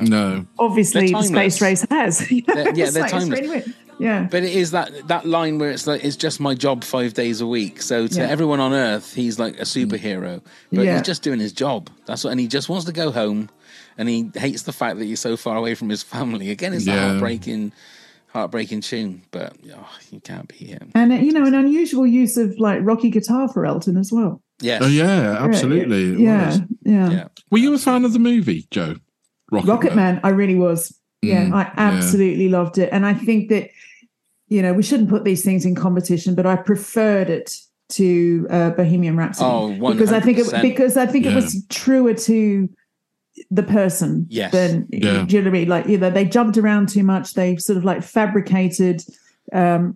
[0.00, 3.40] No, obviously the space race has They're- yeah, they're like, timeless.
[3.40, 3.62] really
[3.98, 7.14] yeah But it is that that line where it's like it's just my job five
[7.14, 7.82] days a week.
[7.82, 8.28] So to Yeah.
[8.28, 10.40] everyone on Earth, he's like a superhero,
[10.72, 10.92] but Yeah.
[10.98, 11.90] he's just doing his job.
[12.06, 13.48] That's what, and he just wants to go home,
[13.98, 16.50] and he hates the fact that he's so far away from his family.
[16.50, 17.08] Again, it's a Yeah.
[17.08, 17.72] heartbreaking,
[18.28, 19.22] heartbreaking tune.
[19.32, 20.90] But oh, you can't beat him.
[20.94, 24.40] and uh, you know an unusual use of like rocky guitar for elton as well
[24.60, 24.82] Yes.
[24.82, 26.14] oh yeah, absolutely.
[26.14, 26.60] it yeah was.
[26.82, 27.28] yeah, Yeah.
[27.50, 28.96] Were you a fan of the movie, Jo?
[29.50, 30.94] Rocket, Rocket Man, I really was.
[31.22, 31.72] Yeah, Mm, I yeah.
[31.76, 32.90] absolutely loved it.
[32.92, 33.70] And I think that,
[34.48, 37.56] you know, we shouldn't put these things in competition, but I preferred it
[37.90, 39.48] to uh, Bohemian Rhapsody.
[39.80, 40.62] Oh, because I think it 100%.
[40.62, 42.68] because I think it was truer to
[43.50, 44.52] the person Yes.
[44.52, 45.24] than Yeah.
[45.28, 45.68] you know what I mean?
[45.68, 47.34] Like, you know, they jumped around too much.
[47.34, 49.02] They sort of like fabricated
[49.52, 49.94] um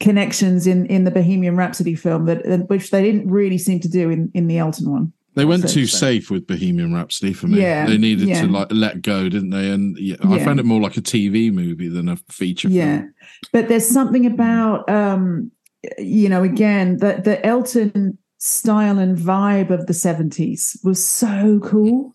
[0.00, 4.10] connections in in the Bohemian Rhapsody film that which they didn't really seem to do
[4.10, 5.12] in in the Elton one.
[5.34, 7.60] They went Also, too so- safe with Bohemian Rhapsody for me.
[7.60, 8.40] Yeah, they needed yeah.
[8.40, 9.70] to like let go, didn't they?
[9.70, 13.14] And yeah, I found it more like a TV movie than a feature yeah film.
[13.52, 15.50] but there's something about um
[15.98, 22.14] you know again the the elton style and vibe of the 70s was so cool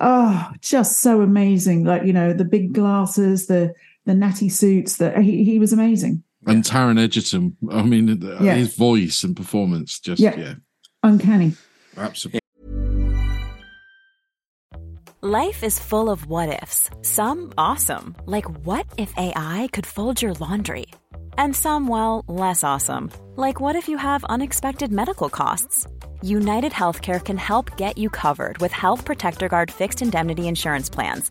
[0.00, 3.72] oh just so amazing like you know the big glasses the
[4.06, 8.54] the natty suits that he, he was amazing And Taron Egerton, I mean, Yeah.
[8.54, 10.36] his voice and performance just Yeah.
[10.36, 10.54] yeah,
[11.02, 11.54] uncanny
[11.96, 12.40] absolutely.
[15.22, 16.90] Life is full of what ifs.
[17.00, 20.86] Some awesome, like what if AI could fold your laundry?
[21.38, 25.86] And some, well, less awesome, like what if you have unexpected medical costs?
[26.22, 31.30] United Healthcare can help get you covered with Health Protector Guard fixed indemnity insurance plans.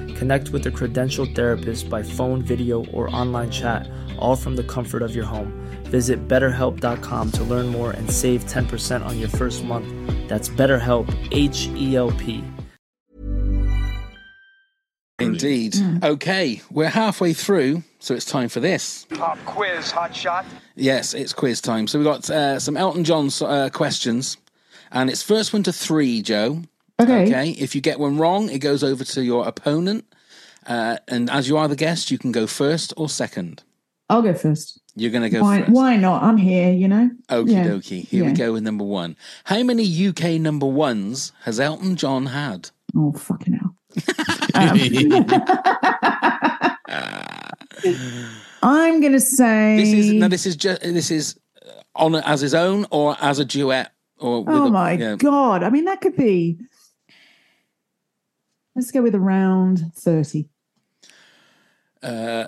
[0.17, 5.01] Connect with a credentialed therapist by phone, video, or online chat, all from the comfort
[5.01, 5.51] of your home.
[5.85, 9.87] Visit betterhelp.com to learn more and save 10% on your first month.
[10.29, 12.43] That's BetterHelp, H E L P.
[15.21, 15.75] Indeed.
[16.03, 19.05] Okay, we're halfway through, so it's time for this.
[19.05, 20.45] Pop quiz, hot shot.
[20.75, 21.87] Yes, it's quiz time.
[21.87, 24.37] So we've got uh, some Elton John uh, questions,
[24.91, 26.63] and it's first one to three, Jo.
[27.01, 27.23] Okay.
[27.23, 27.49] Okay.
[27.51, 30.05] If you get one wrong, it goes over to your opponent.
[30.65, 33.63] Uh, and as you are the guest, you can go first or second.
[34.09, 34.79] I'll go first.
[34.95, 35.71] You're going to go why, first.
[35.71, 36.21] why not?
[36.21, 37.09] I'm here, you know.
[37.29, 37.65] Okie Yeah.
[37.65, 38.05] dokie.
[38.05, 39.15] Here we go with number one.
[39.45, 42.69] How many UK number ones has Elton John had?
[42.95, 43.75] Oh, fucking hell.
[46.93, 48.29] Um,
[48.61, 49.77] I'm going to say.
[49.77, 50.27] This is no.
[50.27, 50.81] This is just.
[50.81, 54.43] This is uh, on as his own or as a duet or.
[54.47, 55.15] Oh a, my yeah.
[55.15, 55.63] God.
[55.63, 56.59] I mean, that could be.
[58.81, 60.49] Let's go with around 30.
[62.01, 62.45] Uh,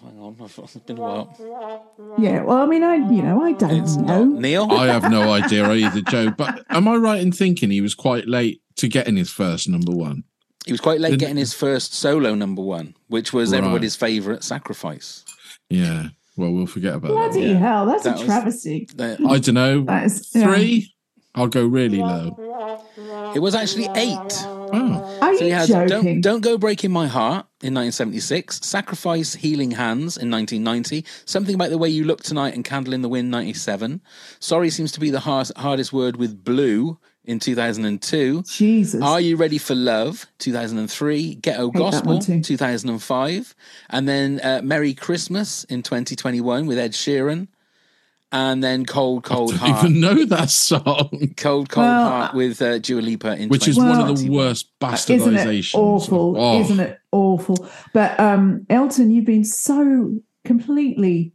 [0.00, 2.16] hang on, it's been a while.
[2.18, 2.42] Yeah.
[2.42, 4.24] Well, I mean, I, you know, I don't It's know.
[4.24, 4.66] Neil.
[4.72, 6.30] I have no idea either, Jo.
[6.30, 9.92] But am I right in thinking he was quite late to getting his first number
[9.92, 10.24] one?
[10.64, 13.58] He was quite late Didn't- getting his first solo number one, which was Right.
[13.58, 15.22] everybody's favourite sacrifice.
[15.68, 16.08] Yeah.
[16.38, 17.46] Well, we'll forget about Bloody that.
[17.48, 17.84] Bloody hell.
[17.84, 18.88] That's That a travesty.
[18.96, 19.26] One.
[19.26, 19.82] I don't know.
[19.84, 20.46] That is, yeah.
[20.46, 20.94] Three.
[21.36, 22.34] I'll go really low.
[23.34, 24.16] It was actually eight.
[24.72, 25.88] Oh, Are So you he had joking?
[25.88, 31.70] don't, don't Go Breaking My Heart in 1976, Sacrifice Healing Hands in 1990, Something About
[31.70, 34.00] the Way You Look Tonight and Candle in the Wind 97,
[34.40, 39.02] Sorry Seems to Be the hard, Hardest Word with Blue in 2002, Jesus.
[39.02, 43.54] Are You Ready for Love 2003, Ghetto that Gospel 2005,
[43.90, 47.48] and then uh, Merry Christmas in 2021 with Ed Sheeran,
[48.36, 49.82] and then Cold Cold I Heart.
[49.82, 53.66] don't even know that song, Cold Cold Well, Heart with uh, Dua Lipa in which
[53.68, 54.36] is one of the 2021.
[54.46, 54.66] worst
[55.10, 55.74] Isn't bastardizations.
[55.74, 56.34] it awful?
[56.38, 57.68] Oh, Isn't it awful?
[57.92, 61.32] But um, Elton, you've been so completely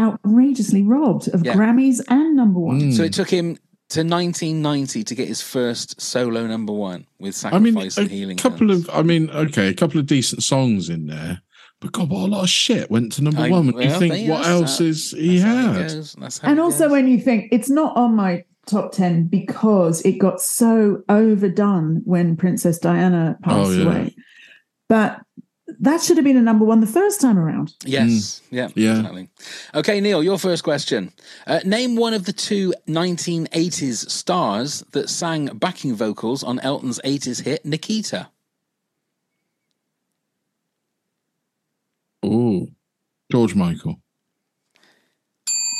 [0.00, 1.54] outrageously robbed of Yeah.
[1.54, 2.80] Grammys and number one.
[2.80, 2.96] Mm.
[2.96, 3.56] So it took him
[3.90, 8.10] to 1990 to get his first solo number one with I mean, Sacrifice a and
[8.10, 8.38] Healing.
[8.38, 8.88] A couple Hands.
[8.88, 11.42] of, I mean, okay, a couple of decent songs in there,
[11.80, 13.72] but God, what a lot of shit went to number I- one.
[13.72, 15.92] When you think, what else how- is he that's how it had?
[15.94, 16.92] goes, And also, goes.
[16.92, 22.36] when you think it's not on my top 10 because it got so overdone when
[22.36, 23.84] Princess Diana passed Oh, yeah.
[23.84, 24.14] away.
[24.88, 25.20] But
[25.80, 27.72] that should have been a number one the first time around.
[27.84, 28.98] Yes, yeah, Yeah.
[28.98, 29.28] exactly.
[29.74, 31.12] Okay, Neil, your first question.
[31.46, 37.40] Uh, name one of the two 1980s stars that sang backing vocals on Elton's 80s
[37.42, 38.28] hit Nikita.
[42.22, 42.68] Oh,
[43.32, 44.00] George Michael.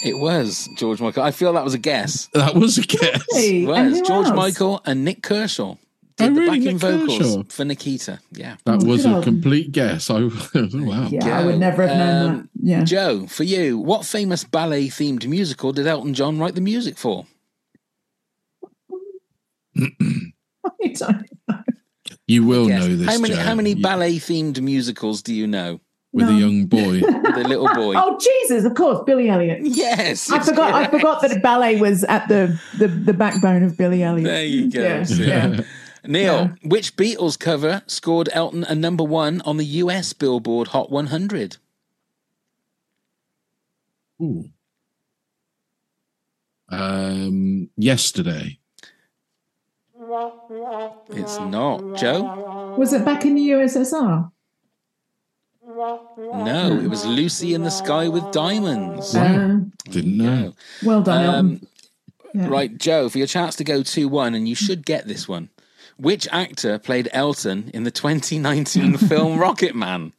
[0.04, 1.22] It was George Michael.
[1.22, 2.28] I feel that was a guess.
[2.32, 3.22] That was a guess.
[3.32, 4.36] Hey, It was who George else?
[4.36, 5.74] Michael and Nik Kershaw
[6.16, 6.58] did Oh, the really?
[6.58, 7.42] backing Nik vocals Kershaw?
[7.50, 8.20] for Nikita.
[8.32, 8.56] Yeah.
[8.64, 9.22] That Oh, was good a on.
[9.22, 10.08] complete guess.
[10.08, 10.20] I
[10.54, 11.08] wow.
[11.10, 12.48] Yeah, I would never have known Um, that.
[12.62, 12.84] Yeah.
[12.84, 17.26] Jo, for you, what famous ballet themed musical did Elton John write the music for?
[19.76, 19.88] I
[20.94, 21.00] don't
[21.48, 21.62] know.
[22.26, 22.80] You will Yes.
[22.86, 23.06] know this.
[23.08, 25.80] How many how many ballet themed musicals do you know?
[26.12, 27.00] With a young boy?
[27.02, 27.94] with a little boy.
[27.96, 28.64] Oh Jesus!
[28.64, 29.60] Of course, Billy Elliot.
[29.62, 30.28] Yes.
[30.30, 30.74] I it's forgot.
[30.74, 34.24] I forgot that ballet was at the the, the backbone of Billy Elliot.
[34.24, 34.82] There you go.
[34.82, 35.24] Yeah, See?
[35.26, 35.60] yeah.
[36.04, 36.48] Neil, Yeah.
[36.64, 41.58] which Beatles cover scored Elton a number one on the US Billboard Hot 100?
[44.22, 44.44] Ooh.
[46.70, 48.58] Um, yesterday.
[51.10, 51.96] It's not.
[51.96, 52.74] Jo?
[52.78, 54.30] Was it back in the USSR?
[55.74, 59.14] No, it was Lucy in the Sky with Diamonds.
[59.14, 60.54] Uh, Didn't know.
[60.84, 61.66] Well done, Um,
[62.34, 62.46] Yeah.
[62.48, 65.48] Right, Jo, for your chance to go 2 1, and you should get this one.
[65.96, 70.12] Which actor played Elton in the 2019 film Rocket Man?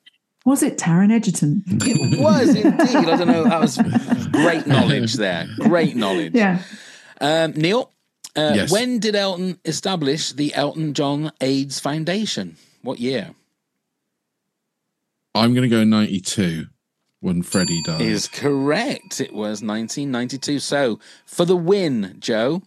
[0.46, 1.64] Was it Taron Egerton?
[1.68, 2.96] It was indeed.
[3.08, 3.44] I don't know.
[3.44, 3.78] That was
[4.32, 5.48] great knowledge there.
[5.60, 6.34] Great knowledge.
[6.34, 6.62] Yeah.
[7.22, 7.92] Um, Neil,
[8.36, 8.72] uh, Yes.
[8.72, 12.58] when did Elton establish the Elton John AIDS Foundation?
[12.82, 13.32] What year?
[15.34, 16.66] I'm going to go 92
[17.20, 18.02] when Freddie died.
[18.02, 19.22] Is correct.
[19.22, 20.60] It was 1992.
[20.60, 22.64] So, for the win, Jo,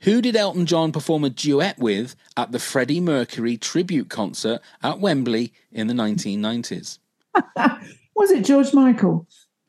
[0.00, 5.00] who did Elton John perform a duet with at the Freddie Mercury tribute concert at
[5.00, 6.98] Wembley in the 1990s?
[8.16, 9.26] Was it George Michael?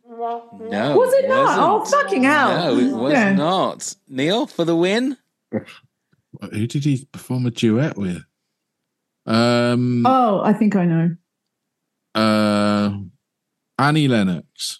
[0.07, 0.95] No.
[0.97, 1.57] Was it not?
[1.59, 2.03] Oh, wasn't.
[2.03, 2.49] fucking hell.
[2.75, 3.33] No, it was Yeah.
[3.33, 3.95] not.
[4.07, 5.17] Neil, for the win?
[5.51, 8.23] Who did he perform a duet with?
[9.25, 11.15] Um, Oh, I think I know.
[12.15, 12.97] Uh,
[13.77, 14.79] Annie Lennox.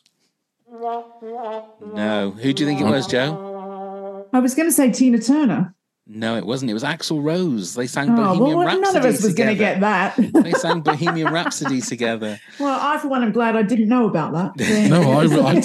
[0.72, 2.32] No.
[2.32, 4.28] Who do you think it was, Jo?
[4.34, 5.74] I was going to say Tina Turner.
[6.08, 6.70] No, it wasn't.
[6.70, 7.74] It was Axl Rose.
[7.74, 9.74] They sang Oh, Bohemian well, Rhapsody none of us was going to together.
[9.80, 10.44] get that.
[10.44, 12.40] they sang Bohemian Rhapsody together.
[12.60, 14.52] well, I, for one, am glad I didn't know about that.
[14.90, 15.62] No, I, I, I was going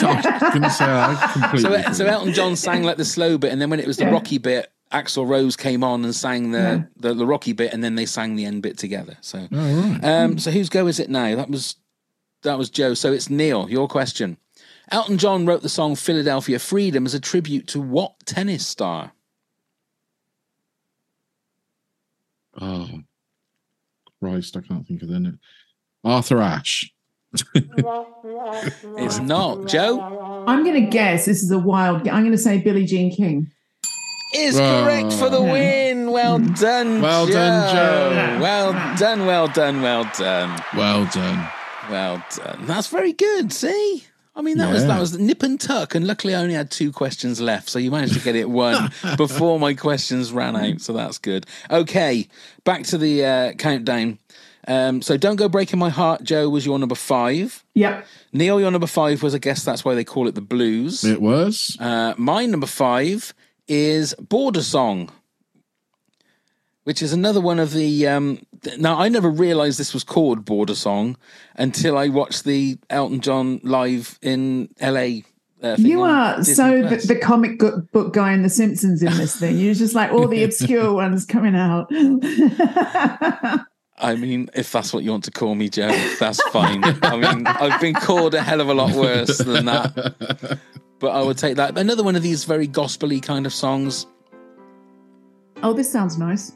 [0.63, 1.83] to say I completely.
[1.83, 2.07] So, so.
[2.07, 4.13] Elton John sang like the slow bit, and then when it was the Yeah.
[4.13, 6.83] rocky bit, Axl Rose came on and sang the, Yeah.
[6.97, 9.17] the the rocky bit, and then they sang the end bit together.
[9.21, 10.05] So, Oh, right.
[10.05, 11.37] um, so whose go is it now?
[11.37, 11.77] That was
[12.43, 12.95] that was Jo.
[12.95, 13.69] So it's Neil.
[13.71, 14.37] Your question.
[14.91, 19.13] Elton John wrote the song "Philadelphia Freedom" as a tribute to what tennis star?
[22.61, 22.89] Oh,
[24.21, 25.39] Christ, I can't think of their name.
[26.05, 26.93] Arthur Ashe.
[27.55, 30.45] It's not Jo.
[30.49, 32.09] I'm going to guess this is a wild.
[32.09, 33.51] I'm going to say Billie Jean King.
[34.33, 36.13] Is correct for the win.
[36.13, 37.33] Well done, Well Jo.
[37.33, 38.41] done, Jo.
[38.41, 39.27] Well done.
[39.27, 39.83] Well done.
[39.83, 40.63] Well done.
[40.77, 41.49] Well done.
[41.91, 42.67] Well done.
[42.67, 43.53] That's very good.
[43.53, 44.05] See,
[44.37, 46.93] I mean that was that was nip and tuck, and luckily I only had two
[46.93, 50.81] questions left, so you managed to get it one before my questions ran out.
[50.81, 51.47] So that's good.
[51.71, 52.29] Okay,
[52.65, 54.19] back to the uh, countdown.
[54.69, 56.23] Um, so don't go breaking my heart.
[56.23, 57.65] Jo was your number five.
[57.75, 58.07] Yep.
[58.33, 61.03] Neil, your number five was, I guess that's why they call it the blues.
[61.03, 61.77] It was.
[61.81, 63.33] Uh, my number five
[63.71, 65.11] is Border Song,
[66.85, 68.07] which is another one of the.
[68.09, 68.41] Um,
[68.79, 71.17] now, I never realized this was called Border Song
[71.55, 75.21] until I watched the Elton John live in LA.
[75.63, 79.37] Uh, You are Disney so the, the comic book guy in The Simpsons in this
[79.37, 79.59] thing.
[79.59, 81.91] You're just like all the obscure ones coming out.
[84.01, 85.89] I mean, if that's what you want to call me, Jo,
[86.19, 86.83] that's fine.
[87.03, 90.59] I mean, I've been called a hell of a lot worse than that,
[90.99, 91.77] but I would take that.
[91.77, 94.07] Another one of these very gospely kind of songs.
[95.63, 96.53] oh, this sounds nice.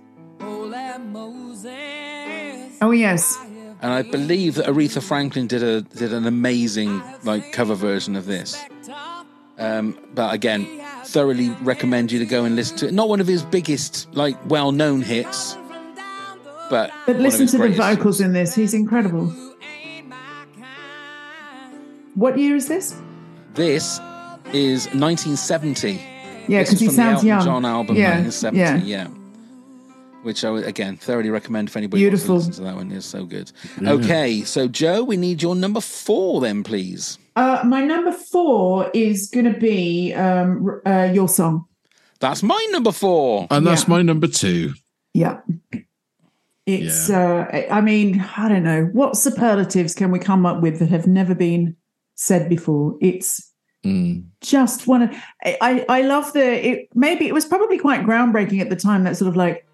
[2.81, 3.39] Oh yes.
[3.81, 8.27] And I believe that Aretha Franklin did a did an amazing like cover version of
[8.27, 8.63] this.
[9.59, 10.67] Um, but again,
[11.05, 12.93] thoroughly recommend you to go and listen to it.
[12.95, 15.57] Not one of his biggest like well known hits,
[16.75, 18.53] but But listen his to the vocals in this.
[18.53, 19.27] He's incredible.
[22.15, 22.95] What year is this?
[23.55, 24.01] This
[24.53, 26.01] is 1970.
[26.49, 27.63] Yeah, because he from sounds the Elton young.
[27.63, 28.89] John album, yeah, 1970.
[28.89, 29.05] yeah.
[29.05, 29.09] Yeah.
[30.23, 32.37] Which I would again thoroughly recommend if anybody Beautiful.
[32.37, 32.91] wants to listen to that one.
[32.93, 33.53] It's so good.
[33.87, 37.19] Okay, so Jo, we need your number four then, please.
[37.37, 41.67] Uh, my number four is going to be um, uh, your song.
[42.21, 43.47] That's my number four.
[43.51, 43.91] And that's Yeah.
[43.91, 44.73] my number two.
[45.13, 45.41] Yeah.
[46.67, 48.85] It's, uh, I mean, I don't know.
[48.93, 51.77] What superlatives can we come up with that have never been
[52.15, 52.97] said before?
[53.01, 53.51] It's
[53.85, 54.25] Mm.
[54.41, 55.11] just one of,
[55.45, 56.41] I, I I love the,
[56.71, 59.67] it, maybe it was probably quite groundbreaking at the time, that sort of like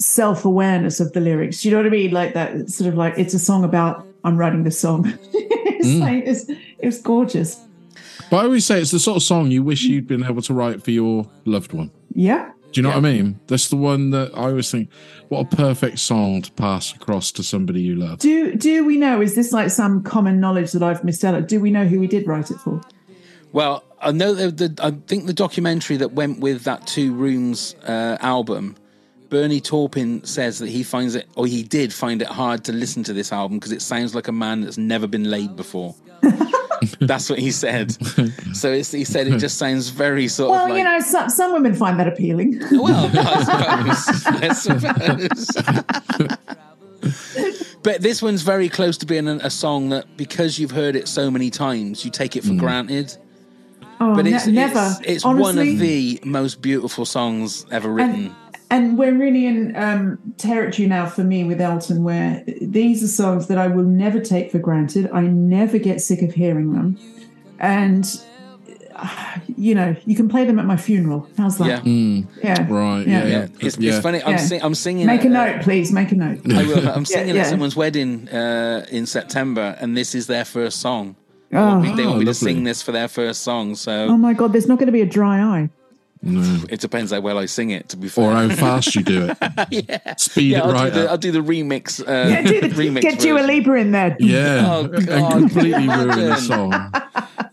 [0.00, 1.62] self awareness of the lyrics.
[1.62, 2.10] Do you know what I mean?
[2.10, 5.06] Like that sort of like, it's a song about, I'm writing this song.
[5.32, 6.00] it's Mm.
[6.00, 7.60] like, it's, it was gorgeous.
[8.28, 10.52] But I always say it's the sort of song you wish you'd been able to
[10.52, 11.92] write for your loved one.
[12.14, 12.50] Yeah.
[12.70, 13.40] Do you know what I mean?
[13.46, 14.90] That's the one that I always think,
[15.28, 18.18] what a perfect song to pass across to somebody you love.
[18.18, 19.22] Do do we know?
[19.22, 21.34] Is this like some common knowledge that I've missed out?
[21.34, 21.46] on?
[21.46, 22.80] Do we know who he did write it for?
[23.52, 27.74] Well, I know the, the I think the documentary that went with that Two Rooms
[27.86, 28.76] uh, album,
[29.30, 33.02] Bernie Taupin says that he finds it, or he did find it hard to listen
[33.04, 35.94] to this album because it sounds like a man that's never been laid before.
[37.00, 37.96] that's what he said.
[38.54, 40.78] So it's, he said it just sounds very sort Well, of like.
[40.78, 42.60] you know, some, some women find that appealing.
[42.72, 44.26] Well, I suppose.
[44.26, 45.56] I suppose.
[47.82, 51.08] but this one's very close to being a, a song that, because you've heard it
[51.08, 52.58] so many times, you take it for hmm.
[52.58, 53.16] granted.
[54.00, 54.96] Oh, But ne- it's, never.
[55.00, 58.26] it's, it's one of the most beautiful songs ever written.
[58.26, 58.34] And
[58.70, 63.58] we're really in um, territory now for me with Elton, where these are songs that
[63.58, 65.10] I will never take for granted.
[65.12, 66.98] I never get sick of hearing them,
[67.58, 68.04] and
[69.56, 71.28] you know, you can play them at my funeral.
[71.36, 71.66] How's that?
[71.66, 71.80] Yeah.
[71.80, 72.66] Mm, Yeah.
[72.68, 73.06] right.
[73.06, 73.24] Yeah.
[73.24, 73.28] Yeah.
[73.28, 73.94] Yeah, it's, yeah.
[73.94, 74.22] it's funny.
[74.22, 74.36] I'm, Yeah.
[74.36, 75.06] sing, I'm singing.
[75.06, 75.92] Make a at, note, please.
[75.92, 76.40] Make a note.
[76.52, 76.88] I will.
[76.88, 77.42] I'm singing yeah.
[77.42, 81.16] at someone's wedding uh, in September, and this is their first song.
[81.52, 84.52] Oh, They want me to sing this for their first song, so oh my God,
[84.52, 85.70] there's not going to be a dry eye.
[86.20, 86.64] No.
[86.68, 87.88] it depends how well I sing it.
[87.90, 89.38] To be fair, Or how fast you do it.
[89.88, 90.58] yeah, Speed yeah.
[90.58, 91.10] it I'll, right do the, up.
[91.12, 92.00] I'll do the remix.
[92.00, 93.46] Uh, Yeah, do the, remix get Dua version.
[93.46, 94.16] Lipa in there.
[94.18, 94.64] Yeah.
[94.66, 96.92] Oh, and completely ruin the song.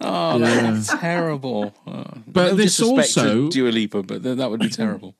[0.02, 0.72] Oh, Yeah.
[0.72, 1.74] that's terrible.
[1.88, 5.16] Oh, But no this disrespect to also- Dua Lipa, but th- that would be terrible.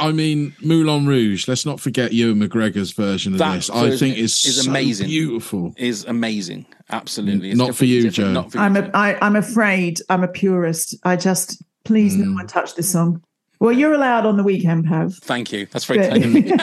[0.00, 1.46] I mean, Moulin Rouge.
[1.46, 3.70] Let's not forget Ewan McGregor's version of That this.
[3.70, 5.06] I think it's is so amazing.
[5.06, 5.74] beautiful.
[5.76, 6.66] Is amazing.
[6.90, 7.50] Absolutely.
[7.50, 8.24] It's Not for you, completely.
[8.24, 8.32] Jo.
[8.32, 8.90] Not for you, I'm a, Jo.
[8.94, 10.96] I, I'm afraid I'm a purist.
[11.04, 12.26] I just please Mm.
[12.26, 13.22] no one touch this song.
[13.58, 15.14] Well, you're allowed on the weekend, Pav.
[15.14, 15.66] Thank you.
[15.70, 16.42] That's very But- kind of me.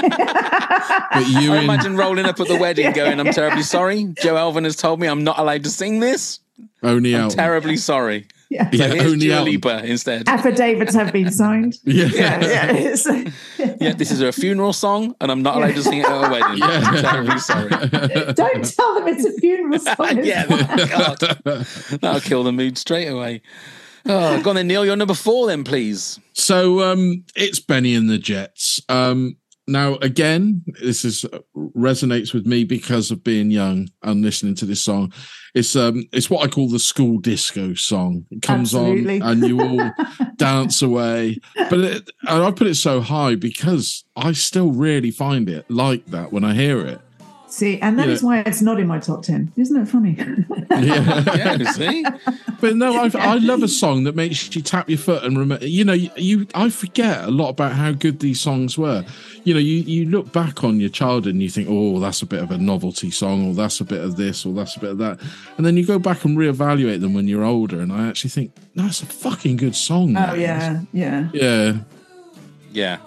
[1.13, 4.13] But you I in, imagine rolling up at the wedding going, I'm terribly sorry.
[4.21, 6.39] Jo Elvin has told me I'm not allowed to sing this.
[6.83, 7.31] only I'm out.
[7.31, 8.27] terribly sorry.
[8.49, 8.69] yeah.
[8.71, 9.41] Yeah, So here's only Dua.
[9.41, 10.27] Lipa instead.
[10.27, 11.77] Affidavits have been signed.
[11.85, 12.07] Yeah.
[12.13, 13.75] Yeah, yeah.
[13.79, 16.31] Yeah, this is a funeral song, and I'm not allowed to sing it at a
[16.31, 16.57] wedding.
[16.57, 16.81] Yeah.
[16.83, 17.69] I'm terribly sorry.
[18.33, 20.23] Don't tell them it's a funeral song.
[20.23, 21.19] yeah, God.
[22.01, 23.41] That'll kill the mood straight away.
[24.05, 24.85] Oh, go on then, Neil.
[24.85, 26.19] You're number four, then, please.
[26.33, 28.81] So um, it's Bennie and the Jets.
[28.89, 29.37] Um,
[29.67, 31.25] now again, this is
[31.55, 35.13] resonates with me because of being young and listening to this song.
[35.55, 38.25] It's um, it's what I call the school disco song.
[38.31, 39.21] It comes Absolutely.
[39.21, 39.91] on and you all
[40.35, 41.37] dance away.
[41.55, 46.05] But it, and I put it so high because I still really find it like
[46.07, 46.99] that when I hear it.
[47.53, 48.13] See, and that Yeah.
[48.15, 49.51] is why it's not in my top 10.
[49.55, 50.17] Isn't it funny?
[50.71, 51.23] Yeah.
[51.35, 52.03] Yeah, see?
[52.59, 55.63] But no, I, I love a song that makes you tap your foot and remember.
[55.63, 59.05] You know, you, you I forget a lot about how good these songs were.
[59.43, 62.25] You know, you you look back on your childhood and you think, oh, that's a
[62.25, 64.89] bit of a novelty song, or that's a bit of this, or that's a bit
[64.89, 65.19] of that,
[65.57, 67.79] and then you go back and reevaluate them when you're older.
[67.79, 70.17] And I actually think, that's a fucking good song.
[70.17, 71.29] oh, that is." yeah, yeah.
[71.33, 71.73] yeah,
[72.71, 72.97] Yeah.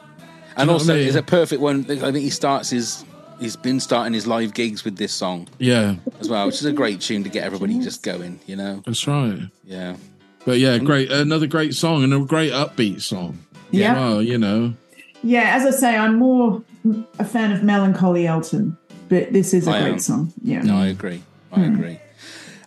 [0.57, 1.09] And also, I mean?
[1.09, 1.80] it's a perfect one.
[1.90, 3.05] I think he starts his.
[3.39, 6.72] He's been starting his live gigs with this song yeah, as well, which is a
[6.72, 8.82] great tune to get everybody just going, you know?
[8.87, 9.41] that's right.
[9.64, 9.97] Yeah.
[10.45, 13.39] But yeah, great, another great song and a great upbeat song.
[13.70, 13.95] Yeah.
[13.95, 14.74] Well, you know,
[15.22, 16.62] Yeah, as I say, I'm more
[17.18, 18.76] a fan of Melancholy Elton,
[19.09, 19.99] but this is a I great am.
[19.99, 20.32] song.
[20.43, 20.62] Yeah.
[20.62, 21.22] No, I agree.
[21.53, 21.99] I agree.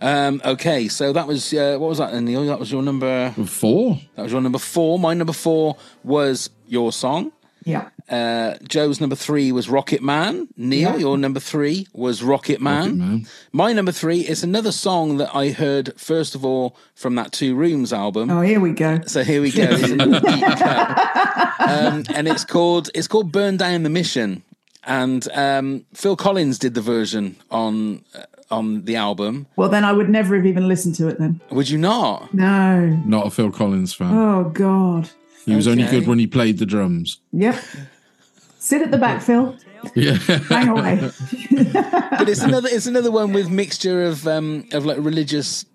[0.01, 2.45] Um, okay, so that was uh, what was that, then, Neil?
[2.45, 3.32] That was your number.
[3.45, 3.99] four.
[4.15, 4.97] That was your number four.
[4.99, 7.32] My number four was your song.
[7.65, 7.89] Yeah.
[8.10, 10.47] Uh, Jo's number three was Rocket Man.
[10.57, 10.97] Neil, Yeah.
[10.97, 12.82] your number three was Rocket Man.
[12.84, 13.28] Rocket Man.
[13.51, 17.55] My number three is another song that I heard first of all from that Two
[17.55, 18.30] Rooms album.
[18.32, 18.99] Oh, here we go.
[19.05, 19.68] So here we go.
[19.70, 21.60] It's a deep cut.
[21.60, 24.43] Um, and it's called it's called Burn Down the Mission.
[24.86, 29.45] And um, Phil Collins did the version on uh, on the album.
[29.55, 31.39] Well, then I would never have even listened to it then.
[31.51, 32.34] Would you not?
[32.34, 32.88] No.
[33.05, 34.12] Not a Phil Collins fan.
[34.18, 35.07] Oh, God.
[35.45, 37.20] he was only good when he played the drums.
[37.34, 37.55] Yep.
[38.70, 39.57] Sit at the back, Phil.
[39.95, 40.13] Yeah.
[40.13, 40.99] Hang away.
[40.99, 45.65] But it's another it's another one with mixture of um, of like religious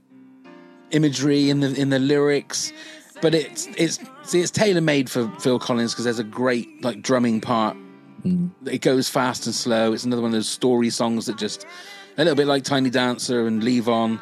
[0.92, 2.72] imagery in the in the lyrics.
[3.20, 7.03] But it's it's see it's tailor made for Phil Collins because there's a great like
[7.03, 7.76] drumming part.
[8.64, 9.92] It goes fast and slow.
[9.92, 11.66] It's another one of those story songs that just
[12.16, 14.20] a little bit like Tiny Dancer and Levon.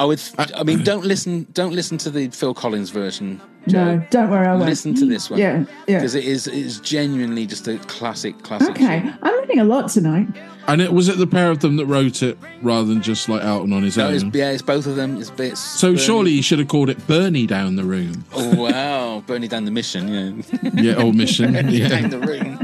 [0.00, 0.20] I would.
[0.38, 1.46] Uh, I mean, don't listen.
[1.52, 3.38] Don't listen to the Phil Collins version.
[3.68, 3.84] Jo.
[3.96, 4.46] No, don't worry.
[4.46, 4.64] I won't.
[4.64, 5.38] Listen to this one.
[5.38, 5.98] Yeah, yeah.
[5.98, 8.70] Because it is it is genuinely just a classic, classic.
[8.70, 9.00] Okay.
[9.00, 9.18] tune.
[9.22, 10.28] I'm learning a lot tonight.
[10.66, 13.42] And it was it the pair of them that wrote it rather than just like
[13.42, 14.14] Elton on his No, own.
[14.14, 15.18] it's, yeah, it's both of them.
[15.20, 15.60] It's bits.
[15.60, 18.24] so surely you should have called it Bernie down the room.
[18.32, 20.08] Oh wow, Bernie down the mission.
[20.08, 21.52] Yeah, Yeah, old mission.
[21.54, 22.08] down Yeah.
[22.08, 22.56] the room.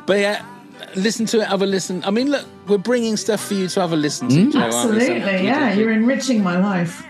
[0.06, 0.44] but yeah,
[0.96, 1.48] listen to it.
[1.48, 2.02] Have a listen.
[2.04, 4.50] I mean, look, we're bringing stuff for you to have a listen to.
[4.50, 4.72] Jo, aren't?
[4.72, 5.44] So Absolutely.
[5.44, 7.04] Yeah, you're enriching my life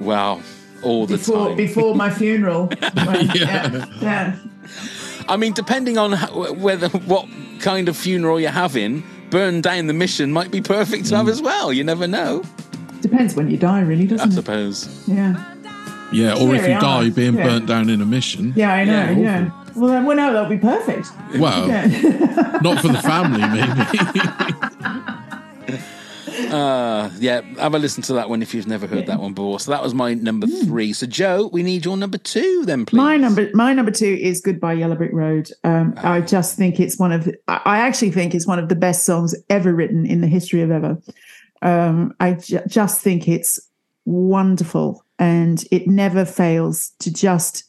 [0.00, 0.42] Wow,
[0.82, 1.56] all the before time.
[1.56, 2.70] before my funeral.
[2.96, 3.86] Well, yeah.
[4.00, 4.36] yeah.
[5.28, 7.26] I mean, depending on how, whether what
[7.60, 11.32] kind of funeral you're having, burn down the mission might be perfect to have hmm.
[11.32, 11.72] as well.
[11.72, 12.42] You never know.
[13.00, 14.32] Depends when you die, really, doesn't it?
[14.32, 15.04] I suppose.
[15.08, 15.52] Yeah.
[16.12, 17.10] Yeah, or if Here we you die are.
[17.10, 17.44] being Yeah.
[17.44, 18.52] burnt down in a mission.
[18.56, 18.92] Yeah, I know.
[18.92, 19.63] Yeah, Yeah.
[19.76, 21.08] Well, then, well, no, that'll be perfect.
[21.38, 21.86] Well, Yeah.
[22.62, 23.40] not for the family,
[25.00, 25.10] maybe.
[26.50, 29.58] Uh, yeah, have a listen to that one if you've never heard that one before.
[29.60, 30.92] So that was my number three.
[30.92, 32.96] So Jo, we need your number two then, please.
[32.96, 36.98] My number, my number two is "Goodbye Yellow Brick Road." Um, I just think it's
[36.98, 40.20] one of, I I actually think it's one of the best songs ever written in
[40.20, 40.98] the history of ever.
[41.62, 43.58] Um, I ju- just think it's
[44.04, 47.64] wonderful, and it never fails to just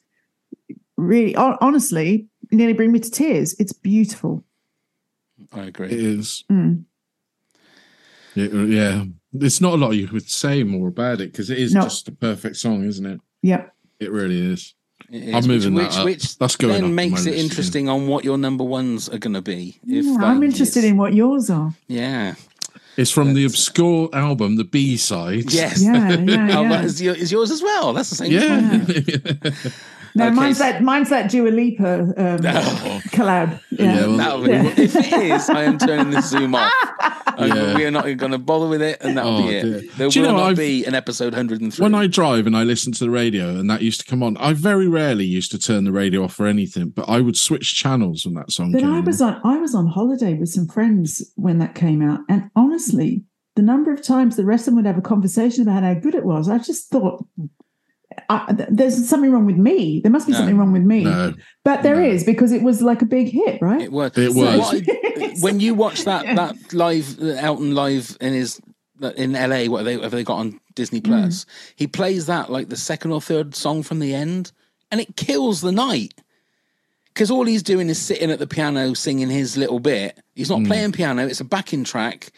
[0.97, 3.55] really, honestly, nearly bring me to tears.
[3.59, 4.43] It's beautiful.
[5.53, 5.87] I agree.
[5.87, 6.43] It is.
[6.51, 6.83] Mm.
[8.35, 11.73] It- yeah, It's not a lot you could say more about it because it is
[11.73, 11.81] No.
[11.83, 13.19] just a perfect song, isn't it?
[13.43, 13.73] Yep.
[13.99, 14.73] It really is.
[15.11, 16.05] It I'm moving which, that up.
[16.05, 19.17] which That's going up then on makes it interesting on what your number ones are
[19.19, 19.79] going to be.
[19.85, 21.73] If Yeah, I'm interested it's- in what yours are.
[21.87, 22.35] Yeah.
[22.97, 25.51] It's from the obscure album, the B side.
[25.51, 25.81] Yes.
[25.83, 26.69] Yeah, yeah, yeah.
[26.69, 27.91] that is, your, is yours as well.
[27.91, 28.31] That's the same.
[28.31, 29.69] Yeah.
[30.17, 32.13] No, Okay, mine's so- that mine's that Dua Lipa um,
[33.11, 33.59] collab.
[33.71, 33.83] Yeah.
[33.95, 34.63] Yeah, well, That'll be, Yeah.
[34.77, 36.71] If it is, I am turning the Zoom off.
[37.37, 37.75] Yeah.
[37.75, 39.61] We are not going to bother with it, and that'll Oh, be it.
[39.63, 39.81] dear.
[39.97, 41.83] There Do you will know, not I've- be an episode 103.
[41.83, 44.37] when I drive and I listen to the radio and that used to come on,
[44.37, 47.75] I very rarely used to turn the radio off for anything, but I would switch
[47.75, 49.33] channels when that song But came I was on.
[49.43, 53.25] on I was on holiday with some friends when that came out, and honestly,
[53.57, 56.15] the number of times the rest of them would have a conversation about how good
[56.15, 57.25] it was, I just thought.
[58.29, 59.99] I, there's something wrong with me.
[60.01, 60.39] There must be No.
[60.39, 61.03] something wrong with me.
[61.03, 61.33] No.
[61.63, 63.81] But there is because it was like a big hit, right?
[63.81, 64.17] It was.
[64.17, 64.73] It So was.
[64.73, 68.59] what when you watch that that live uh, Elton live in his
[69.17, 71.05] in LA, what they have they got on Disney Mm.
[71.05, 71.45] Plus?
[71.75, 74.51] He plays that like the second or third song from the end,
[74.91, 76.13] and it kills the night.
[77.13, 80.19] Because all he's doing is sitting at the piano singing his little bit.
[80.35, 80.59] He's Mm.
[80.63, 82.31] not playing piano; it's a backing track.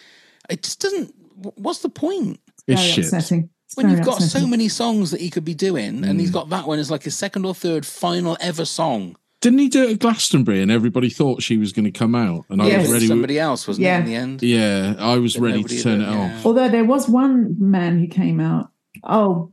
[0.49, 1.13] It just doesn't.
[1.55, 2.39] What's the point?
[2.47, 3.05] It's Very shit.
[3.05, 3.49] upsetting.
[3.67, 6.19] It's when you've got so many songs that he could be doing, and Mm.
[6.21, 9.17] he's got that one as like his second or third final ever song.
[9.41, 12.45] Didn't he do it at Glastonbury and everybody thought she was going to come out?
[12.49, 13.07] And I was ready.
[13.07, 13.97] Somebody else wasn't Yeah.
[13.97, 14.41] it in the end?
[14.41, 16.45] yeah, I was But ready to turn did it it, off.
[16.45, 18.69] Although there was one man who came out,
[19.03, 19.51] oh,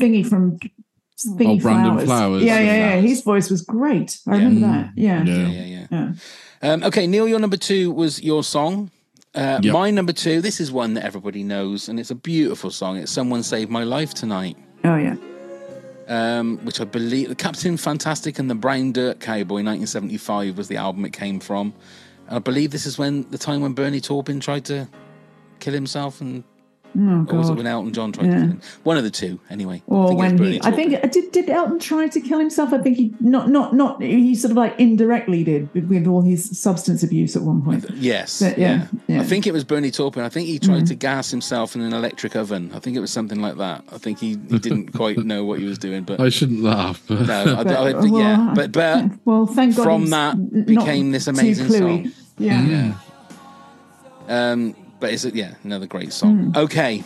[0.00, 2.04] thingy from thingy Oh, Brandon Flowers.
[2.04, 2.42] Flowers.
[2.42, 2.90] Yeah, yeah, yeah.
[2.90, 3.04] Flowers.
[3.10, 4.18] His voice was great.
[4.26, 4.38] I Yeah.
[4.38, 4.90] remember that.
[4.96, 5.24] Yeah.
[5.24, 5.36] Yeah.
[5.36, 5.86] Yeah, yeah, yeah.
[6.60, 6.72] Yeah.
[6.72, 8.90] Um, okay, Neil, your number two was your song.
[9.34, 9.72] Uh, Yep.
[9.72, 12.96] My number two, this is one that everybody knows, and it's a beautiful song.
[12.98, 15.16] It's Someone Saved My Life Tonight, Oh yeah.
[16.06, 20.76] um, which I believe the Captain Fantastic and the Brown Dirt Cowboy 1975 was the
[20.76, 21.74] album it came from.
[22.28, 24.88] And I believe this is when the time when Bernie Taupin tried to
[25.58, 26.44] kill himself, and
[26.96, 28.30] Oh or was it when Elton John tried Yeah.
[28.32, 28.60] to kill him?
[28.84, 29.82] One of the two, anyway.
[29.90, 32.38] I Or think it was when he, I think did did Elton try to kill
[32.38, 32.72] himself?
[32.72, 36.22] I think he not not not he sort of like indirectly did with, with all
[36.22, 37.84] his substance abuse at one point.
[37.94, 39.20] Yes, But, yeah, yeah.
[39.20, 40.22] I think it was Bernie Taupin.
[40.22, 42.70] I think he tried to gas himself in an electric oven.
[42.74, 43.82] I think it was something like that.
[43.92, 47.02] I think he, he didn't quite know what he was doing, but I shouldn't laugh.
[47.08, 51.10] But no, I, But, I, uh, yeah, but but Well, thank God from that became
[51.10, 52.12] this amazing song.
[52.38, 52.62] Yeah.
[52.66, 52.94] Yeah.
[54.28, 56.52] Um, but it's a, yeah, another great song.
[56.52, 56.58] Hmm.
[56.58, 57.04] Okay.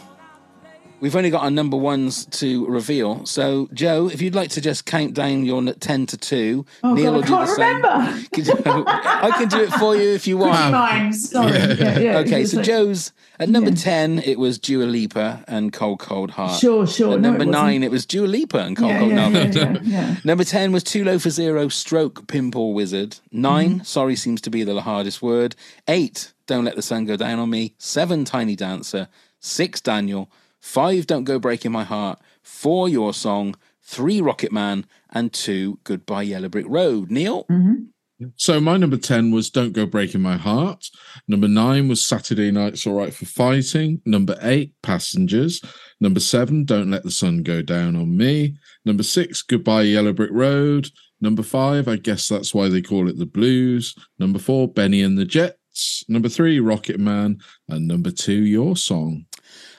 [1.00, 3.24] We've only got our number ones to reveal.
[3.24, 7.12] So, Jo, if you'd like to just count down your 10 to 2, Oh Neil
[7.22, 8.46] God, will I do the can't same.
[8.76, 10.72] You- I can do it for you if you want.
[10.72, 11.30] Mimes.
[11.30, 11.52] Sorry.
[11.52, 12.18] Yeah, yeah.
[12.18, 13.76] Okay, so like- Jo's at number Yeah.
[13.76, 16.58] 10, it was Dua Lipa and Cold Cold Heart.
[16.58, 17.14] Sure, sure.
[17.14, 19.54] At No, number it 9, it was Dua Lipa and Cold Yeah, Cold yeah, Heart.
[19.54, 20.16] yeah, yeah, yeah.
[20.24, 23.18] Number 10 was Too Low for Zero, Stroke, Pinball Wizard.
[23.30, 23.82] 9, Mm-hmm.
[23.84, 25.54] Sorry seems to be the hardest word.
[25.86, 27.74] 8, Don't Let the Sun Go Down on Me.
[27.78, 29.06] 7, Tiny Dancer.
[29.40, 30.32] 6, Daniel.
[30.60, 32.20] 5, Don't Go Breaking My Heart.
[32.42, 33.54] 4, Your Song.
[33.82, 34.86] 3, Rocket Man.
[35.10, 37.10] And 2, Goodbye Yellow Brick Road.
[37.10, 37.44] Neil?
[37.44, 38.30] Mm-hmm.
[38.34, 40.88] So my number 10 was Don't Go Breaking My Heart.
[41.28, 44.00] Number 9 was Saturday Night's All Right for Fighting.
[44.06, 45.62] Number 8, Passengers.
[46.00, 48.56] Number 7, Don't Let the Sun Go Down on Me.
[48.86, 50.88] Number 6, Goodbye Yellow Brick Road.
[51.20, 53.94] Number 5, I guess that's why they call it the Blues.
[54.18, 55.26] Number 4, Bennie and the
[56.08, 57.38] Number 3, Rocket Man.
[57.68, 59.26] And number 2, Your Song.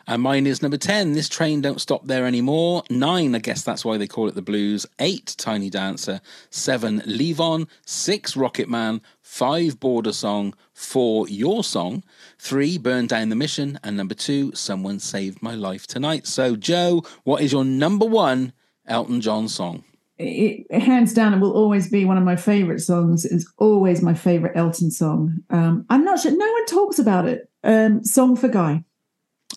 [0.07, 2.83] And mine is number 10, This Train Don't Stop There Anymore.
[2.89, 4.85] 9, I guess that's why they call it the blues.
[4.97, 6.19] 8, Tiny Dancer.
[6.49, 7.67] 7, Levon.
[7.85, 9.01] 6, Rocket Man.
[9.21, 10.55] 5, Border Song.
[10.73, 12.03] 4, Your Song.
[12.39, 13.79] 3, Burn Down the Mission.
[13.83, 16.25] And number 2, Someone Saved My Life Tonight.
[16.25, 18.53] So, Jo, what is your number one
[18.87, 19.83] Elton John song?
[20.19, 23.25] It, it- hands down, it will always be one of my favorite songs.
[23.25, 25.37] It's always my favorite Elton song.
[25.49, 26.31] Um, I'm not sure.
[26.31, 27.49] No one talks about it.
[27.63, 28.83] Um, song for Guy.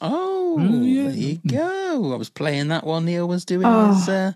[0.00, 1.02] Oh, yeah.
[1.08, 2.12] there you go.
[2.12, 3.92] I was playing that while Neil was doing Oh.
[3.94, 4.08] his.
[4.08, 4.32] Uh,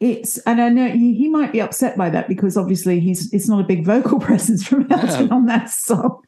[0.00, 3.48] It's and I know he, he might be upset by that because obviously he's it's
[3.48, 5.36] not a big vocal presence from Elton No.
[5.36, 6.22] on that song.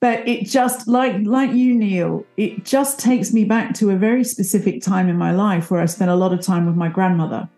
[0.00, 4.24] But it just like like you, Neil, it just takes me back to a very
[4.24, 7.48] specific time in my life where I spent a lot of time with my grandmother.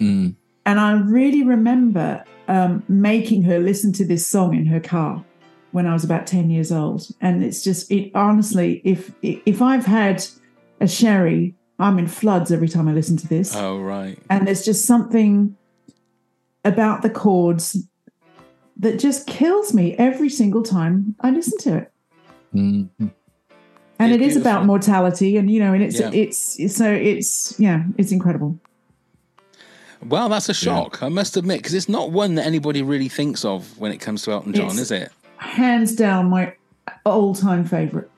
[0.00, 0.34] Mm.
[0.66, 5.24] And I really remember um, making her listen to this song in her car
[5.72, 7.06] when I was about 10 years old.
[7.20, 10.24] And it's just, it honestly, if if I've had
[10.80, 13.54] a sherry, I'm in floods every time I listen to this.
[13.56, 14.18] oh, right.
[14.28, 15.56] And there's just something
[16.64, 17.86] about the chords
[18.78, 21.92] that just kills me every single time I listen to it.
[22.54, 22.88] Mm.
[23.98, 26.10] And It's it is about mortality, and you know, and it's Yeah.
[26.12, 28.58] it's so it's yeah, it's incredible.
[30.06, 33.44] Well, that's a shock, I must admit, because it's not one that anybody really thinks
[33.44, 35.12] of when it comes to Elton John, It's- is it?
[35.36, 36.54] Hands down, my
[37.04, 38.10] all time favorite.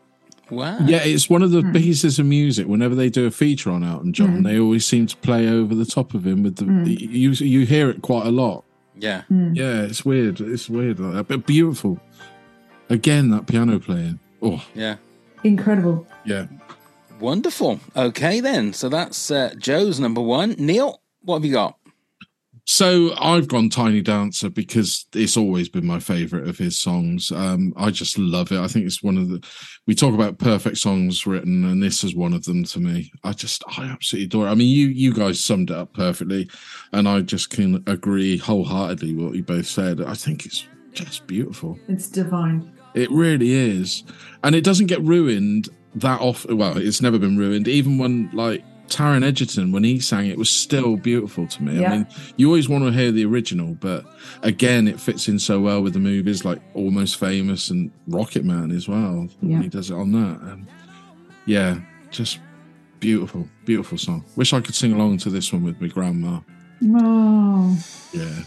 [0.50, 0.78] Wow.
[0.84, 2.66] Yeah, it's one of the pieces of music.
[2.66, 4.44] Whenever they do a feature on Elton John, Mm.
[4.44, 6.66] they always seem to play over the top of him with the.
[6.92, 8.64] You you hear it quite a lot.
[8.98, 9.22] Yeah.
[9.30, 10.40] Yeah, it's weird.
[10.40, 11.98] It's weird like that, but beautiful.
[12.90, 14.18] Again, that piano playing.
[14.42, 14.96] Oh, Yeah.
[15.44, 16.06] Incredible.
[16.24, 16.46] yeah.
[17.20, 17.80] Wonderful.
[17.96, 18.72] Okay, then.
[18.72, 20.54] So that's uh, Jo's number one.
[20.58, 21.76] Neil, what have you got?
[22.64, 27.32] So I've gone Tiny Dancer because it's always been my favorite of his songs.
[27.32, 28.60] Um, I just love it.
[28.60, 29.44] I think it's one of the.
[29.86, 33.10] We talk about perfect songs written, and this is one of them to me.
[33.24, 34.52] I just, I absolutely adore it.
[34.52, 36.48] I mean, you you guys summed it up perfectly,
[36.92, 40.00] and I just can agree wholeheartedly what you both said.
[40.00, 41.78] I think it's just beautiful.
[41.88, 42.72] It's divine.
[42.94, 44.04] It really is,
[44.44, 46.58] and it doesn't get ruined that often.
[46.58, 47.66] Well, it's never been ruined.
[47.66, 48.62] Even when like
[48.94, 51.80] Taron Egerton, when he sang it, was still beautiful to me.
[51.80, 51.92] Yeah.
[51.92, 54.04] I mean, you always want to hear the original, but
[54.42, 58.70] again, it fits in so well with the movies like Almost Famous and Rocket Man
[58.70, 59.28] as well.
[59.40, 59.52] Yeah.
[59.54, 60.66] When he does it on that, and
[61.46, 61.80] yeah,
[62.10, 62.38] just
[63.00, 64.24] beautiful, beautiful song.
[64.36, 66.40] Wish I could sing along to this one with my grandma.
[66.84, 67.78] Oh,
[68.12, 68.42] Yeah,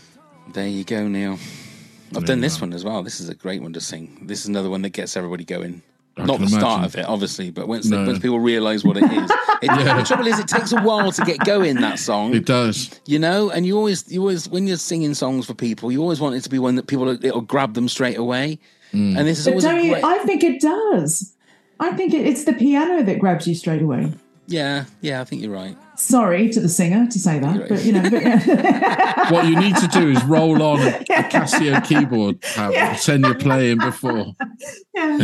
[0.53, 1.33] There you go, Neil.
[1.33, 2.61] I've There done this are.
[2.61, 3.01] one as well.
[3.03, 4.23] This is a great one to sing.
[4.27, 5.81] This is another one that gets everybody going.
[6.17, 8.05] I Not can the start of it, obviously, but once, No.
[8.05, 9.31] once people realise what it is.
[9.61, 9.97] It, Yeah.
[9.97, 11.75] The trouble is, it takes a while to get going.
[11.77, 12.99] That song, it does.
[13.05, 16.19] you know, and you always, you always, when you're singing songs for people, you always
[16.19, 18.59] want it to be one that people it'll grab them straight away.
[18.93, 19.17] Mm.
[19.17, 19.91] And this is but always a don't you?
[19.93, 21.33] great, I think it does.
[21.79, 24.11] I think it, it's the piano that grabs you straight away.
[24.47, 25.21] Yeah, yeah.
[25.21, 25.77] I think you're right.
[25.97, 27.69] Sorry to the singer to say that, right.
[27.69, 29.29] but you know, but, yeah.
[29.31, 33.35] What you need to do is roll on a, a Casio keyboard, Pam, pretend you're
[33.35, 34.33] playing before.
[34.93, 35.17] yeah.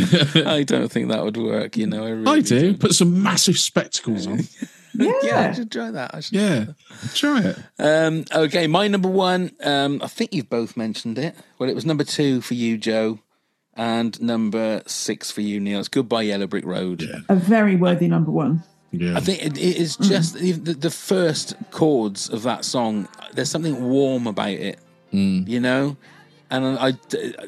[0.48, 1.78] I don't think that would work.
[1.78, 2.62] You know, I, really I do.
[2.72, 2.80] don't.
[2.80, 4.40] Put some massive spectacles on.
[4.94, 6.16] Yeah, I should try that.
[6.16, 6.66] I should Yeah,
[7.14, 7.58] try it.
[7.80, 9.52] Um, okay, my number one.
[9.64, 11.36] Um, I think you've both mentioned it.
[11.60, 13.20] Well, it was number two for you, Jo,
[13.76, 15.80] and number six for you, Neil.
[15.80, 18.64] It's "Goodbye Yellow Brick Road." Yeah, a very worthy number one.
[18.92, 19.18] Yeah.
[19.18, 20.04] I think it, it is hmm.
[20.04, 23.08] just the, the first chords of that song.
[23.34, 24.80] There's something warm about it,
[25.12, 25.44] hmm.
[25.48, 25.98] you know.
[26.50, 26.94] And I,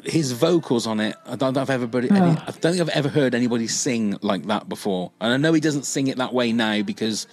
[0.04, 1.14] his vocals on it.
[1.26, 2.44] I don't think I've ever, heard any, ah.
[2.46, 5.12] I don't think I've ever heard anybody sing like that before.
[5.20, 7.26] And I know he doesn't sing it that way now because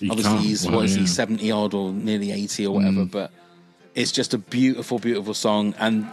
[0.00, 0.44] You obviously can't.
[0.44, 3.02] he's Well, what is he seventy odd or nearly eighty or whatever.
[3.02, 3.06] Hmm.
[3.06, 3.30] But
[3.94, 5.74] it's just a beautiful, beautiful song.
[5.78, 6.06] And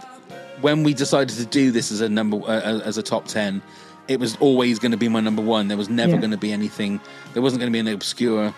[0.60, 3.62] when we decided to do this as a number uh, as a top ten,
[4.10, 5.68] it was always going to be my number one.
[5.68, 6.18] There was never Yeah.
[6.18, 7.00] going to be anything.
[7.32, 8.52] There wasn't going to be an obscure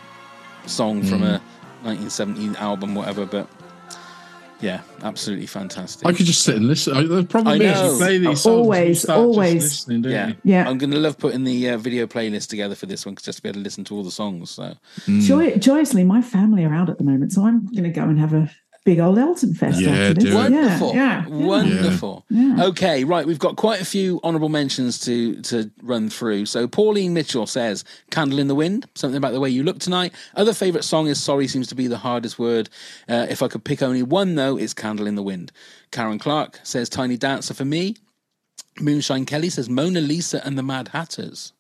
[0.66, 1.40] song from a
[1.82, 3.26] 1970 album, whatever.
[3.26, 3.48] But
[4.62, 6.07] yeah, absolutely fantastic.
[6.09, 6.94] I could just sit and listen.
[7.07, 7.92] The problem I is, know.
[7.92, 9.53] you play these songs, Always, you always.
[9.62, 10.34] Just listening, don't yeah, you?
[10.44, 10.68] Yeah.
[10.68, 13.38] I'm going to love putting the uh, video playlist together for this one, 'cause just
[13.38, 14.50] to be able to listen to all the songs.
[14.53, 14.74] So
[15.07, 18.18] Joy, joyously, my family are out at the moment, so I'm going to go and
[18.18, 18.50] have a
[18.85, 20.24] big old Elton fest Yeah, after this.
[20.24, 20.35] do it.
[20.35, 20.95] Wonderful.
[20.95, 21.47] Yeah, yeah, yeah.
[21.47, 22.24] Wonderful.
[22.30, 22.64] Yeah.
[22.66, 23.26] Okay, right.
[23.26, 26.47] We've got quite a few honourable mentions to to run through.
[26.47, 30.12] So Pauline Mitchell says "Candle in the Wind," something about the way you look tonight.
[30.35, 32.68] Other favourite song is "Sorry" seems to be the hardest word.
[33.09, 35.53] Uh, if I could pick only one, though, it's "Candle in the Wind."
[35.91, 37.97] Karen Clark says "Tiny Dancer" for me.
[38.80, 41.53] Moonshine Kelly says "Mona Lisa and the Mad Hatters."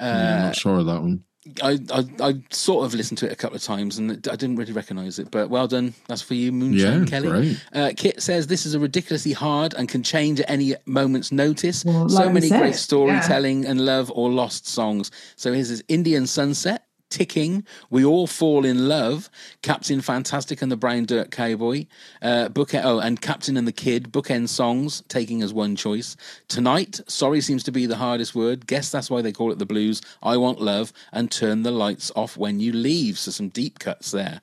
[0.00, 1.24] Yeah, I'm not sure of that one.
[1.62, 4.56] I, I I sort of listened to it a couple of times and I didn't
[4.56, 5.94] really recognise it, but well done.
[6.08, 7.28] That's for you, Moonshine Yeah, Kelly.
[7.28, 7.64] great.
[7.72, 11.84] Uh, Kit says this is a ridiculously hard and can change at any moment's notice.
[11.84, 15.10] Well, so like many said, great storytelling and love or lost songs.
[15.36, 16.86] So here's this Indian Sunset.
[17.14, 19.30] Ticking, we all fall in love.
[19.62, 21.86] Captain Fantastic and the Brown Dirt Cowboy,
[22.20, 26.16] uh, book oh, and Captain and the Kid, bookend songs, taking as one choice.
[26.48, 28.66] Tonight, sorry seems to be the hardest word.
[28.66, 30.02] Guess that's why they call it the blues.
[30.24, 33.16] I want love and turn the lights off when you leave.
[33.16, 34.40] So some deep cuts there.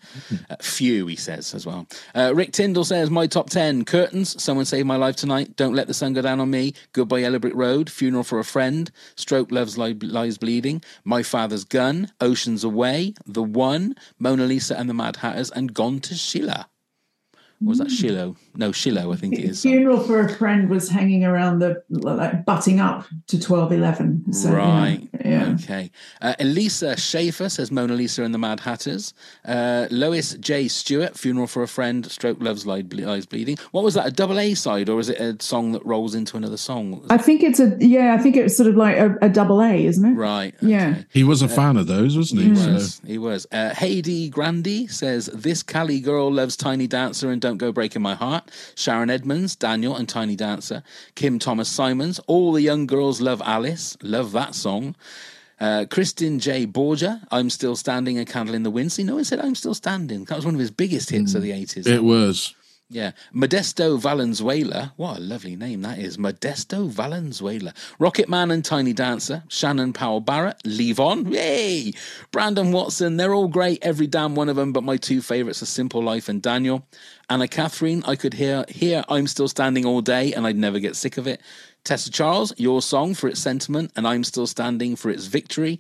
[0.50, 1.88] Uh, few, he says as well.
[2.16, 4.42] Uh, Rick Tyndall says my top ten curtains.
[4.42, 5.58] Someone saved my life tonight.
[5.58, 6.74] Don't let the sun go down on me.
[6.94, 7.90] Goodbye Yellow Brick Road.
[7.90, 8.90] Funeral for a friend.
[9.18, 10.82] Stroke loves lies bleeding.
[11.04, 12.14] My father's gun.
[12.22, 13.14] Oceans away.
[13.26, 13.96] The one.
[14.20, 16.68] Mona Lisa and the Mad Hatters and Gone to Sheila.
[17.64, 17.94] Or was that hmm.
[17.94, 18.36] Shiloh?
[18.56, 19.62] No, Shiloh, I think it is.
[19.62, 24.34] Funeral for a friend was hanging around the like butting up to twelve eleven.
[24.34, 25.10] So, you know, right.
[25.26, 25.56] Yeah.
[25.64, 25.92] Okay.
[26.22, 29.14] Uh, Elisa Schaefer says Mona Lisa and the Mad Hatters.
[29.46, 30.68] Uh, Lois J.
[30.68, 33.58] Stewart, Funeral for a Friend, Stroke Love's Lies Lies Bleeding.
[33.72, 36.38] What was that, a double A side, or is it a song that rolls into
[36.38, 37.06] another song?
[37.10, 38.14] I think it's a yeah.
[38.14, 40.14] I think it's sort of like a, a double A, isn't it?
[40.16, 40.54] Right.
[40.62, 41.04] Yeah.
[41.10, 42.50] He was a fan of those, wasn't he?
[42.50, 43.02] He So- was.
[43.06, 43.48] He was.
[43.52, 48.16] Uh, Heidi Grandy says, This Cali girl loves Tiny Dancer and Don't Go Breaking My
[48.16, 48.50] Heart.
[48.76, 50.84] Sharon Edmonds, Daniel, and Tiny Dancer.
[51.16, 52.20] Kim Thomas Simons.
[52.28, 53.98] All the young girls love Alice.
[54.02, 54.96] Love that song.
[55.62, 56.66] Uh, Kristen J.
[56.66, 58.92] Borgia, I'm Still Standing, A Candle in the Wind.
[58.92, 60.24] See, no one said I'm Still Standing.
[60.26, 61.86] That was one of his biggest hits of the 80s.
[61.86, 62.56] It was.
[62.94, 64.92] Yeah, Modesto Valenzuela.
[64.98, 66.18] What a lovely name that is.
[66.18, 67.74] Modesto Valenzuela.
[68.00, 69.44] Rocket Man and Tiny Dancer.
[69.48, 70.62] Shannon Powell Barrett.
[70.66, 71.32] Levon.
[71.32, 71.94] Yay!
[72.32, 73.16] Brandon Watson.
[73.16, 74.74] They're all great, every damn one of them.
[74.74, 76.86] But my two favorites are Simple Life and Daniel.
[77.30, 78.04] Anna Catherine.
[78.06, 79.06] I could hear here.
[79.08, 81.40] I'm still standing all day, and I'd never get sick of it.
[81.86, 82.54] Tessa Charles.
[82.58, 85.80] Your song for its sentiment, and I'm still standing for its victory.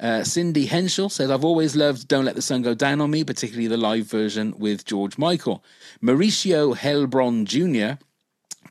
[0.00, 3.24] Uh, Cindy Henschel says, I've always loved Don't Let the Sun Go Down on Me,
[3.24, 5.64] particularly the live version with George Michael.
[6.02, 8.02] Mauricio Helbron Jr.,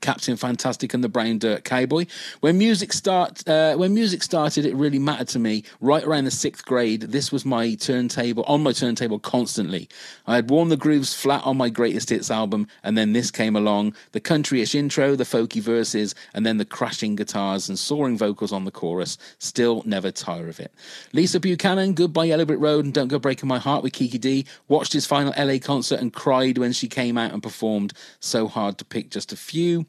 [0.00, 2.06] Captain Fantastic and the Brown Dirt Cowboy.
[2.40, 5.64] When music start, uh, when music started, it really mattered to me.
[5.80, 9.88] Right around the sixth grade, this was my turntable on my turntable constantly.
[10.26, 13.56] I had worn the grooves flat on my greatest hits album, and then this came
[13.56, 18.52] along: the countryish intro, the folky verses, and then the crashing guitars and soaring vocals
[18.52, 19.18] on the chorus.
[19.38, 20.72] Still never tire of it.
[21.12, 24.44] Lisa Buchanan, Goodbye Yellow Brick Road and Don't Go Breaking My Heart with Kiki Dee
[24.68, 27.92] Watched his final LA concert and cried when she came out and performed.
[28.20, 29.86] So hard to pick just a few.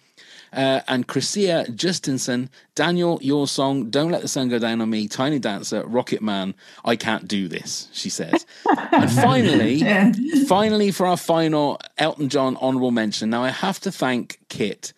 [0.51, 5.07] Uh, and Chrissia Justinson, Daniel, your song, Don't Let the Sun Go Down on Me,
[5.07, 8.45] Tiny Dancer, Rocket Man, I Can't Do This, she says.
[8.91, 10.11] and finally, Yeah.
[10.47, 13.29] finally, for our final Elton John honorable mention.
[13.29, 14.93] Now, I have to thank Kit.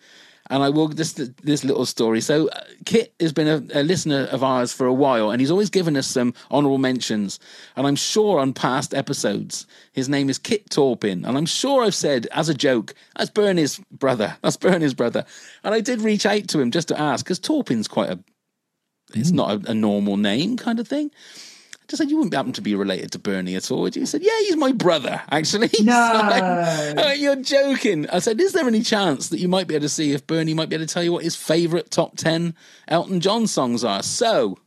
[0.52, 2.20] And I will this this little story.
[2.20, 5.50] So uh, Kit has been a, a listener of ours for a while, and he's
[5.50, 7.40] always given us some honourable mentions.
[7.74, 11.94] And I'm sure on past episodes, his name is Kit Taupin, and I'm sure I've
[11.94, 14.36] said as a joke, "That's Bernie's brother.
[14.42, 15.24] That's Bernie's brother."
[15.64, 18.18] And I did reach out to him just to ask because Taupin's quite a
[19.14, 21.10] it's not a, a normal name kind of thing.
[21.92, 23.82] I just said, You wouldn't happen to be related to Bernie at all.
[23.82, 25.70] would you?" He said, Yeah, he's my brother, actually.
[25.82, 25.92] No.
[25.92, 28.08] So "Oh, you're joking.
[28.10, 30.54] I said, Is there any chance that you might be able to see if Bernie
[30.54, 32.54] might be able to tell you what his favourite top 10
[32.88, 34.02] Elton John songs are?
[34.02, 34.58] So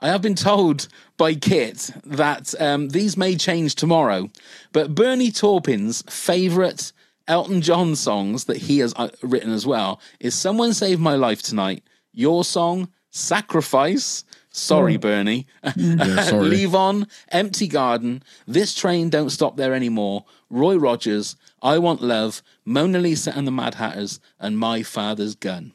[0.00, 4.28] I have been told by Kit that um, these may change tomorrow,
[4.72, 6.92] but Bernie Taupin's favourite
[7.26, 11.42] Elton John songs that he has uh, written as well is Someone Saved My Life
[11.42, 11.82] Tonight,
[12.12, 14.24] Your Song, Sacrifice.
[14.58, 15.00] Sorry, mm.
[15.00, 15.46] Bernie.
[15.76, 16.48] Yeah, sorry.
[16.50, 22.98] Levon, Empty Garden, This Train Don't Stop There Anymore, Roy Rogers, I Want Love, Mona
[22.98, 25.72] Lisa and the Mad Hatters, and My Father's Gun.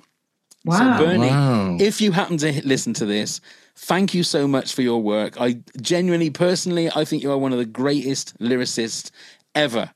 [0.66, 0.98] Wow.
[0.98, 1.78] So, Bernie, Wow.
[1.80, 3.42] if you happen to listen to this,
[3.76, 5.40] thank you so much for your work.
[5.40, 9.12] I genuinely, personally, I think you are one of the greatest lyricists
[9.56, 9.92] ever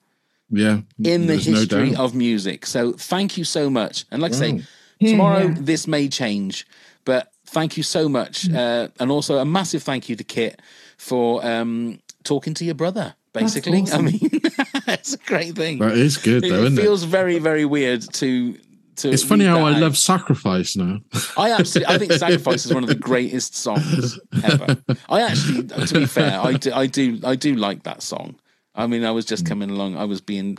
[0.49, 0.81] Yeah.
[1.03, 2.65] in the there's no history of music.
[2.65, 4.05] So thank you so much.
[4.11, 4.63] And like I say,
[4.99, 5.55] Here, tomorrow here.
[5.59, 6.67] this may change,
[7.05, 8.49] but thank you so much.
[8.49, 10.61] Uh, and also a massive thank you to Kit
[10.97, 13.15] for um, talking to your brother.
[13.33, 14.07] Basically, awesome.
[14.07, 14.19] I mean,
[14.87, 15.79] it's a great thing.
[15.79, 18.57] That is good, it though, isn't feels very, very weird to.
[18.97, 19.11] To?
[19.11, 19.81] It's funny how that I out.
[19.81, 21.01] love Sacrifice now.
[21.37, 24.75] I absolutely, I think "Sacrifice" is one of the greatest songs ever.
[25.07, 28.39] I actually, to be fair, I do, I do, I do like that song.
[28.77, 29.49] I mean, I was just mm.
[29.49, 29.97] coming along.
[29.97, 30.57] I was being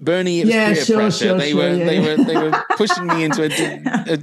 [0.00, 0.40] Bernie.
[0.40, 1.24] It was Yeah, peer sure, pressure.
[1.26, 2.16] sure, they sure, were, yeah, they yeah.
[2.16, 4.18] were, they were pushing me into a, a,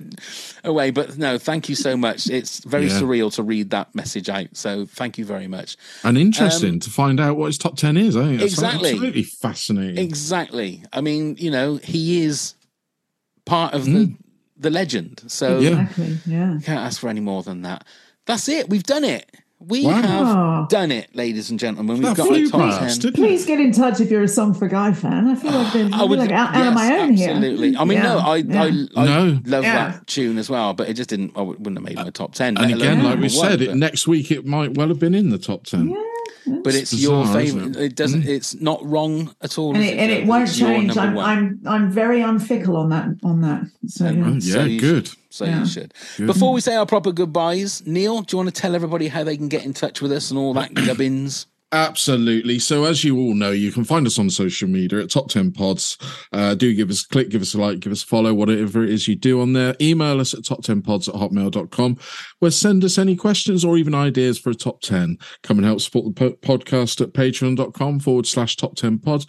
[0.69, 0.91] a way.
[0.91, 2.29] But no, thank you so much.
[2.29, 3.01] It's very Yeah.
[3.01, 4.47] surreal to read that message out.
[4.53, 5.75] So thank you very much.
[6.03, 8.15] And interesting um, to find out what his top 10 is.
[8.15, 8.91] I think Um, Exactly.
[8.91, 9.97] absolutely fascinating.
[9.97, 10.83] Exactly.
[10.93, 12.55] I mean, you know, he is
[13.45, 14.17] part of the mm.
[14.57, 15.21] the legend.
[15.27, 15.81] So Yeah.
[15.81, 16.17] Exactly.
[16.25, 16.59] Yeah.
[16.63, 17.83] Can't ask for any more than that.
[18.25, 18.69] That's it.
[18.69, 19.29] We've done it.
[19.67, 19.91] We Wow.
[20.01, 20.67] have Oh.
[20.69, 21.97] done it, ladies and gentlemen.
[21.97, 23.13] We've That got flew a top past, ten.
[23.13, 25.27] Please get in touch if you're a Song for Guy fan.
[25.27, 27.29] I feel like there's, I feel like out, out of my yes, own here.
[27.29, 27.77] absolutely.
[27.77, 28.63] I mean, no, I, yeah.
[28.63, 28.65] I,
[28.97, 29.39] I No.
[29.45, 29.89] love Yeah.
[29.91, 31.31] that tune as well, but it just didn't.
[31.35, 32.57] I wouldn't have made my top ten.
[32.57, 34.99] And let alone again, like we said, one, it, next week it might well have
[34.99, 35.95] been in the top 10.
[36.45, 37.75] But it's your bizarre, isn't favorite.
[37.77, 37.85] it?
[37.85, 38.21] It doesn't.
[38.23, 38.27] Mm.
[38.27, 39.73] It's not wrong at all.
[39.75, 40.97] and is it, and it won't It's change.
[40.97, 41.17] I'm.
[41.17, 43.63] I'm I'm very unfickle on that on that.
[43.87, 44.23] So yeah.
[44.25, 45.07] Oh, So yeah, good.
[45.07, 45.59] should- So Yeah.
[45.61, 45.93] you should.
[46.17, 46.27] Good.
[46.27, 49.35] Before we say our proper goodbyes, Neil, do you want to tell everybody how they
[49.37, 51.47] can get in touch with us and all that gubbins?
[51.73, 52.59] Absolutely.
[52.59, 55.51] So, as you all know, you can find us on social media at Top 10
[55.53, 55.97] Pods.
[56.31, 58.83] Uh, do give us a click, give us a like, give us a follow, whatever
[58.83, 59.75] it is you do on there.
[59.81, 61.97] Email us at top10pods at hotmail.com,
[62.39, 65.17] where send us any questions or even ideas for a top 10.
[65.41, 69.25] Come and help support the po- podcast at patreon.com forward slash top 10 pods.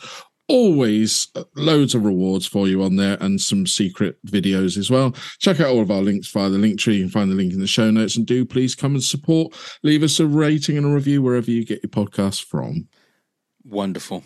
[0.47, 5.15] Always uh, loads of rewards for you on there and some secret videos as well.
[5.39, 6.97] Check out all of our links via the link tree.
[6.97, 8.16] You can find the link in the show notes.
[8.16, 9.55] And do please come and support.
[9.83, 12.89] Leave us a rating and a review wherever you get your podcasts from.
[13.65, 14.23] Wonderful.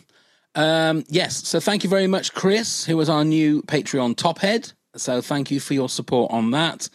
[0.55, 1.47] Um, yes.
[1.47, 4.73] So thank you very much, Chris, who was our new Patreon top head.
[4.97, 6.89] So thank you for your support on that.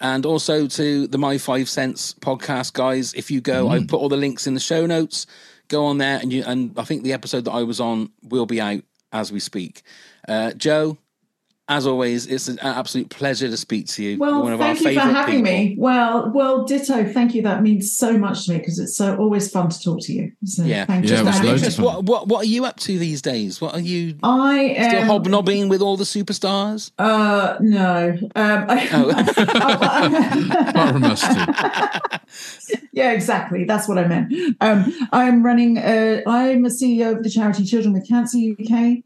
[0.00, 3.14] And also to the My Five Cents podcast guys.
[3.14, 5.26] If you go, I put all the links in the show notes.
[5.68, 8.46] Go on there and you and I think the episode that I was on will
[8.46, 8.82] be out
[9.12, 9.82] as we speak.
[10.26, 10.98] Uh, Jo,
[11.68, 14.18] as always, it's an absolute pleasure to speak to you.
[14.18, 15.58] Well, one of our thank you for favourite having people.
[15.58, 15.76] me.
[15.78, 17.04] Well, well, ditto.
[17.12, 17.42] Thank you.
[17.42, 20.32] That means so much to me because it's so always fun to talk to you.
[20.44, 21.20] So Yeah, thank Yeah, you.
[21.22, 21.84] it was for having loads of Just fun.
[21.86, 23.60] what what what are you up to these days?
[23.60, 25.06] What are you I still am.
[25.08, 26.90] hobnobbing with all the superstars?
[26.98, 28.16] Uh, no.
[28.34, 28.84] Um, I,
[30.68, 32.78] Apart from us two.
[32.92, 33.64] yeah, exactly.
[33.64, 34.32] That's what I meant.
[34.60, 35.78] Um, I'm running.
[35.78, 38.98] Uh, I'm a CEO of the charity Children with Cancer UK,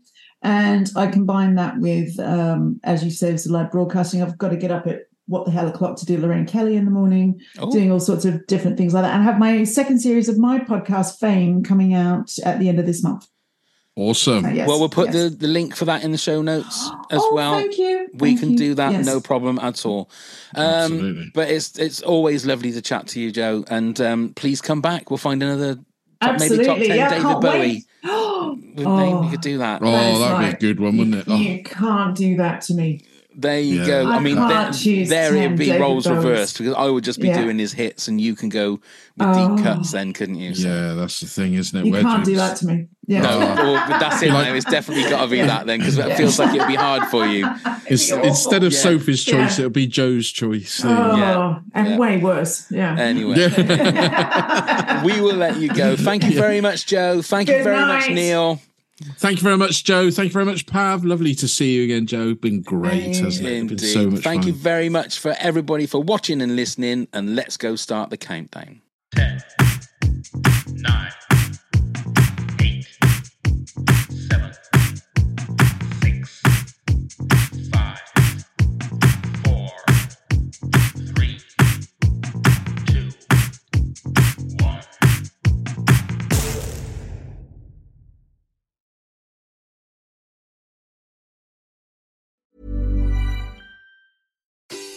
[0.43, 4.23] and I combine that with, um, as you say, it's live broadcasting.
[4.23, 6.85] I've got to get up at what the hell o'clock to do Lorraine Kelly in
[6.85, 7.71] the morning, Oh.
[7.71, 10.37] doing all sorts of different things like that, and I have my second series of
[10.39, 13.27] my podcast, Fame, coming out at the end of this month.
[13.95, 14.47] Awesome.
[14.47, 15.15] Uh, yes, well, we'll put yes.
[15.15, 17.53] the, the link for that in the show notes as Oh, well.
[17.59, 18.09] thank you.
[18.15, 18.57] We Thank can you.
[18.57, 19.05] do that, Yes.
[19.07, 20.11] no problem at all.
[20.55, 21.31] Um, Absolutely.
[21.35, 23.65] but it's it's always lovely to chat to you, Jo.
[23.69, 25.11] And um, please come back.
[25.11, 26.87] We'll find another top, maybe top Absolutely.
[26.89, 27.59] ten Yeah, David Bowie.
[27.61, 27.85] wait.
[28.77, 29.21] We, Oh.
[29.23, 29.81] we could do that.
[29.83, 31.25] Oh, that'd like- be a good one, wouldn't it?
[31.29, 33.01] Oh, You can't do that to me.
[33.35, 33.87] There you Yeah.
[33.87, 34.11] go.
[34.11, 36.17] I, I mean, can't there, there it'd be David roles Bowies.
[36.17, 37.41] reversed because I would just be Yeah.
[37.41, 38.81] doing his hits and you can go with
[39.21, 39.57] Oh.
[39.57, 40.55] deep cuts then, couldn't you?
[40.55, 41.87] So- yeah, that's the thing, isn't it?
[41.87, 42.87] You We're can't do just- that to me.
[43.07, 43.23] Yeah.
[43.23, 44.31] No, well, but that's it.
[44.31, 44.55] Like- now.
[44.55, 45.47] It's definitely got to be Yeah.
[45.47, 46.17] that then, because it Yeah.
[46.17, 47.49] feels like it'd be hard for you.
[47.87, 48.79] It's, instead of Yeah.
[48.79, 49.65] Sophie's choice, Yeah.
[49.67, 50.83] it'll be Jo's choice.
[50.85, 51.59] Oh, Yeah.
[51.75, 51.97] and Yeah.
[51.99, 52.67] way worse.
[52.71, 52.97] Yeah.
[52.99, 55.03] Anyway, Yeah.
[55.05, 55.97] we will let you go.
[55.97, 57.23] Thank you very much, Jo.
[57.23, 58.09] Thank you Good very much.
[58.11, 58.61] Neil.
[59.19, 60.11] Thank you very much, Jo.
[60.13, 61.05] Thank you very much, Pav.
[61.05, 62.35] Lovely to see you again, Jo.
[62.35, 63.53] Been great, hasn't it?
[63.55, 63.79] Indeed.
[63.81, 64.49] Been so much Thank fun.
[64.49, 67.09] you very much for everybody for watching and listening.
[67.13, 68.81] And let's go start the countdown.
[69.17, 69.43] 10,
[70.75, 71.11] 9,